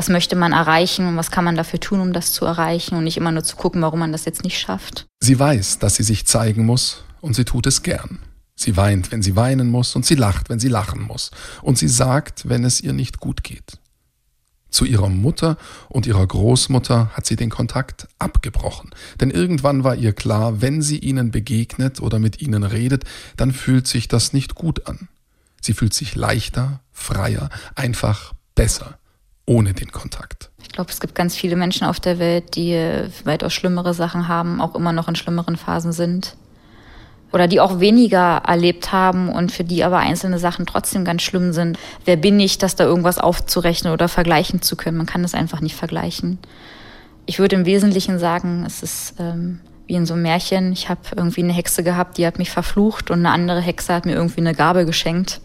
Was 0.00 0.08
möchte 0.08 0.34
man 0.34 0.52
erreichen 0.52 1.06
und 1.06 1.18
was 1.18 1.30
kann 1.30 1.44
man 1.44 1.56
dafür 1.56 1.78
tun, 1.78 2.00
um 2.00 2.14
das 2.14 2.32
zu 2.32 2.46
erreichen 2.46 2.96
und 2.96 3.04
nicht 3.04 3.18
immer 3.18 3.32
nur 3.32 3.44
zu 3.44 3.54
gucken, 3.54 3.82
warum 3.82 3.98
man 3.98 4.12
das 4.12 4.24
jetzt 4.24 4.44
nicht 4.44 4.58
schafft. 4.58 5.04
Sie 5.22 5.38
weiß, 5.38 5.78
dass 5.78 5.96
sie 5.96 6.02
sich 6.04 6.26
zeigen 6.26 6.64
muss 6.64 7.04
und 7.20 7.36
sie 7.36 7.44
tut 7.44 7.66
es 7.66 7.82
gern. 7.82 8.18
Sie 8.56 8.78
weint, 8.78 9.12
wenn 9.12 9.20
sie 9.20 9.36
weinen 9.36 9.68
muss 9.68 9.94
und 9.96 10.06
sie 10.06 10.14
lacht, 10.14 10.48
wenn 10.48 10.58
sie 10.58 10.68
lachen 10.68 11.02
muss. 11.02 11.32
Und 11.60 11.76
sie 11.76 11.88
sagt, 11.88 12.48
wenn 12.48 12.64
es 12.64 12.80
ihr 12.80 12.94
nicht 12.94 13.20
gut 13.20 13.44
geht. 13.44 13.78
Zu 14.70 14.86
ihrer 14.86 15.10
Mutter 15.10 15.58
und 15.90 16.06
ihrer 16.06 16.26
Großmutter 16.26 17.10
hat 17.12 17.26
sie 17.26 17.36
den 17.36 17.50
Kontakt 17.50 18.08
abgebrochen, 18.18 18.92
denn 19.20 19.30
irgendwann 19.30 19.84
war 19.84 19.96
ihr 19.96 20.14
klar, 20.14 20.62
wenn 20.62 20.80
sie 20.80 20.98
ihnen 20.98 21.30
begegnet 21.30 22.00
oder 22.00 22.18
mit 22.18 22.40
ihnen 22.40 22.64
redet, 22.64 23.04
dann 23.36 23.52
fühlt 23.52 23.86
sich 23.86 24.08
das 24.08 24.32
nicht 24.32 24.54
gut 24.54 24.86
an. 24.86 25.08
Sie 25.60 25.74
fühlt 25.74 25.92
sich 25.92 26.14
leichter, 26.14 26.80
freier, 26.90 27.50
einfach 27.74 28.32
besser, 28.54 28.99
ohne 29.50 29.74
den 29.74 29.90
Kontakt. 29.90 30.50
Ich 30.62 30.68
glaube, 30.68 30.92
es 30.92 31.00
gibt 31.00 31.16
ganz 31.16 31.34
viele 31.34 31.56
Menschen 31.56 31.84
auf 31.84 31.98
der 31.98 32.20
Welt, 32.20 32.54
die 32.54 32.78
weitaus 33.24 33.52
schlimmere 33.52 33.94
Sachen 33.94 34.28
haben, 34.28 34.60
auch 34.60 34.76
immer 34.76 34.92
noch 34.92 35.08
in 35.08 35.16
schlimmeren 35.16 35.56
Phasen 35.56 35.90
sind 35.90 36.36
oder 37.32 37.48
die 37.48 37.58
auch 37.58 37.80
weniger 37.80 38.42
erlebt 38.46 38.92
haben 38.92 39.28
und 39.28 39.50
für 39.50 39.64
die 39.64 39.82
aber 39.82 39.98
einzelne 39.98 40.38
Sachen 40.38 40.66
trotzdem 40.66 41.04
ganz 41.04 41.22
schlimm 41.22 41.52
sind. 41.52 41.78
Wer 42.04 42.16
bin 42.16 42.38
ich, 42.38 42.58
das 42.58 42.76
da 42.76 42.84
irgendwas 42.84 43.18
aufzurechnen 43.18 43.92
oder 43.92 44.08
vergleichen 44.08 44.62
zu 44.62 44.76
können? 44.76 44.96
Man 44.96 45.06
kann 45.06 45.22
das 45.22 45.34
einfach 45.34 45.60
nicht 45.60 45.74
vergleichen. 45.74 46.38
Ich 47.26 47.40
würde 47.40 47.56
im 47.56 47.66
Wesentlichen 47.66 48.20
sagen, 48.20 48.64
es 48.64 48.84
ist 48.84 49.14
ähm, 49.18 49.60
wie 49.88 49.94
in 49.94 50.06
so 50.06 50.14
einem 50.14 50.22
Märchen. 50.22 50.72
Ich 50.72 50.88
habe 50.88 51.00
irgendwie 51.16 51.42
eine 51.42 51.52
Hexe 51.52 51.82
gehabt, 51.82 52.18
die 52.18 52.26
hat 52.26 52.38
mich 52.38 52.50
verflucht 52.50 53.10
und 53.10 53.18
eine 53.18 53.30
andere 53.30 53.60
Hexe 53.60 53.94
hat 53.94 54.06
mir 54.06 54.14
irgendwie 54.14 54.40
eine 54.40 54.54
Gabe 54.54 54.86
geschenkt. 54.86 55.40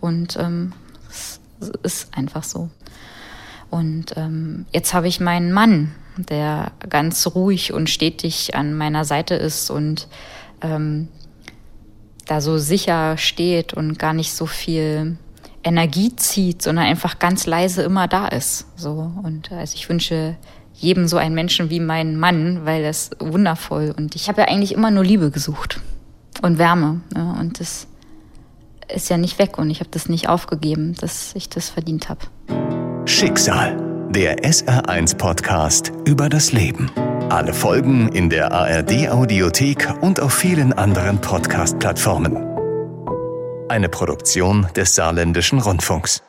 Und 0.00 0.36
ähm, 0.36 0.74
es 1.08 1.40
ist 1.82 2.14
einfach 2.14 2.44
so. 2.44 2.68
Und 3.70 4.16
ähm, 4.16 4.66
jetzt 4.72 4.94
habe 4.94 5.08
ich 5.08 5.20
meinen 5.20 5.52
Mann, 5.52 5.92
der 6.16 6.72
ganz 6.88 7.26
ruhig 7.26 7.72
und 7.72 7.90
stetig 7.90 8.54
an 8.54 8.74
meiner 8.74 9.04
Seite 9.04 9.34
ist 9.34 9.70
und 9.70 10.08
ähm, 10.62 11.08
da 12.26 12.40
so 12.40 12.58
sicher 12.58 13.16
steht 13.16 13.74
und 13.74 13.98
gar 13.98 14.12
nicht 14.12 14.32
so 14.32 14.46
viel 14.46 15.16
Energie 15.64 16.14
zieht, 16.16 16.62
sondern 16.62 16.86
einfach 16.86 17.18
ganz 17.18 17.46
leise 17.46 17.82
immer 17.82 18.08
da 18.08 18.28
ist. 18.28 18.66
So 18.76 19.12
und 19.22 19.52
also 19.52 19.74
ich 19.74 19.88
wünsche 19.88 20.36
jedem 20.74 21.08
so 21.08 21.16
einen 21.16 21.34
Menschen 21.34 21.70
wie 21.70 21.80
meinen 21.80 22.18
Mann, 22.18 22.64
weil 22.64 22.82
das 22.82 23.10
wundervoll 23.18 23.94
und 23.96 24.14
ich 24.14 24.28
habe 24.28 24.42
ja 24.42 24.48
eigentlich 24.48 24.72
immer 24.72 24.90
nur 24.90 25.04
Liebe 25.04 25.30
gesucht 25.30 25.80
und 26.42 26.58
Wärme 26.58 27.00
ja, 27.16 27.32
und 27.32 27.60
das 27.60 27.86
ist 28.92 29.10
ja 29.10 29.18
nicht 29.18 29.38
weg 29.38 29.58
und 29.58 29.70
ich 29.70 29.80
habe 29.80 29.90
das 29.90 30.08
nicht 30.08 30.28
aufgegeben, 30.28 30.94
dass 30.94 31.34
ich 31.34 31.48
das 31.48 31.70
verdient 31.70 32.08
habe. 32.08 32.97
Schicksal. 33.08 33.74
Der 34.10 34.44
SR1 34.44 35.16
Podcast 35.16 35.92
über 36.04 36.28
das 36.28 36.52
Leben. 36.52 36.90
Alle 37.30 37.54
Folgen 37.54 38.10
in 38.10 38.28
der 38.28 38.52
ARD 38.52 39.08
Audiothek 39.08 39.88
und 40.02 40.20
auf 40.20 40.34
vielen 40.34 40.74
anderen 40.74 41.18
Podcast-Plattformen. 41.18 42.36
Eine 43.70 43.88
Produktion 43.88 44.68
des 44.76 44.94
Saarländischen 44.94 45.58
Rundfunks. 45.58 46.22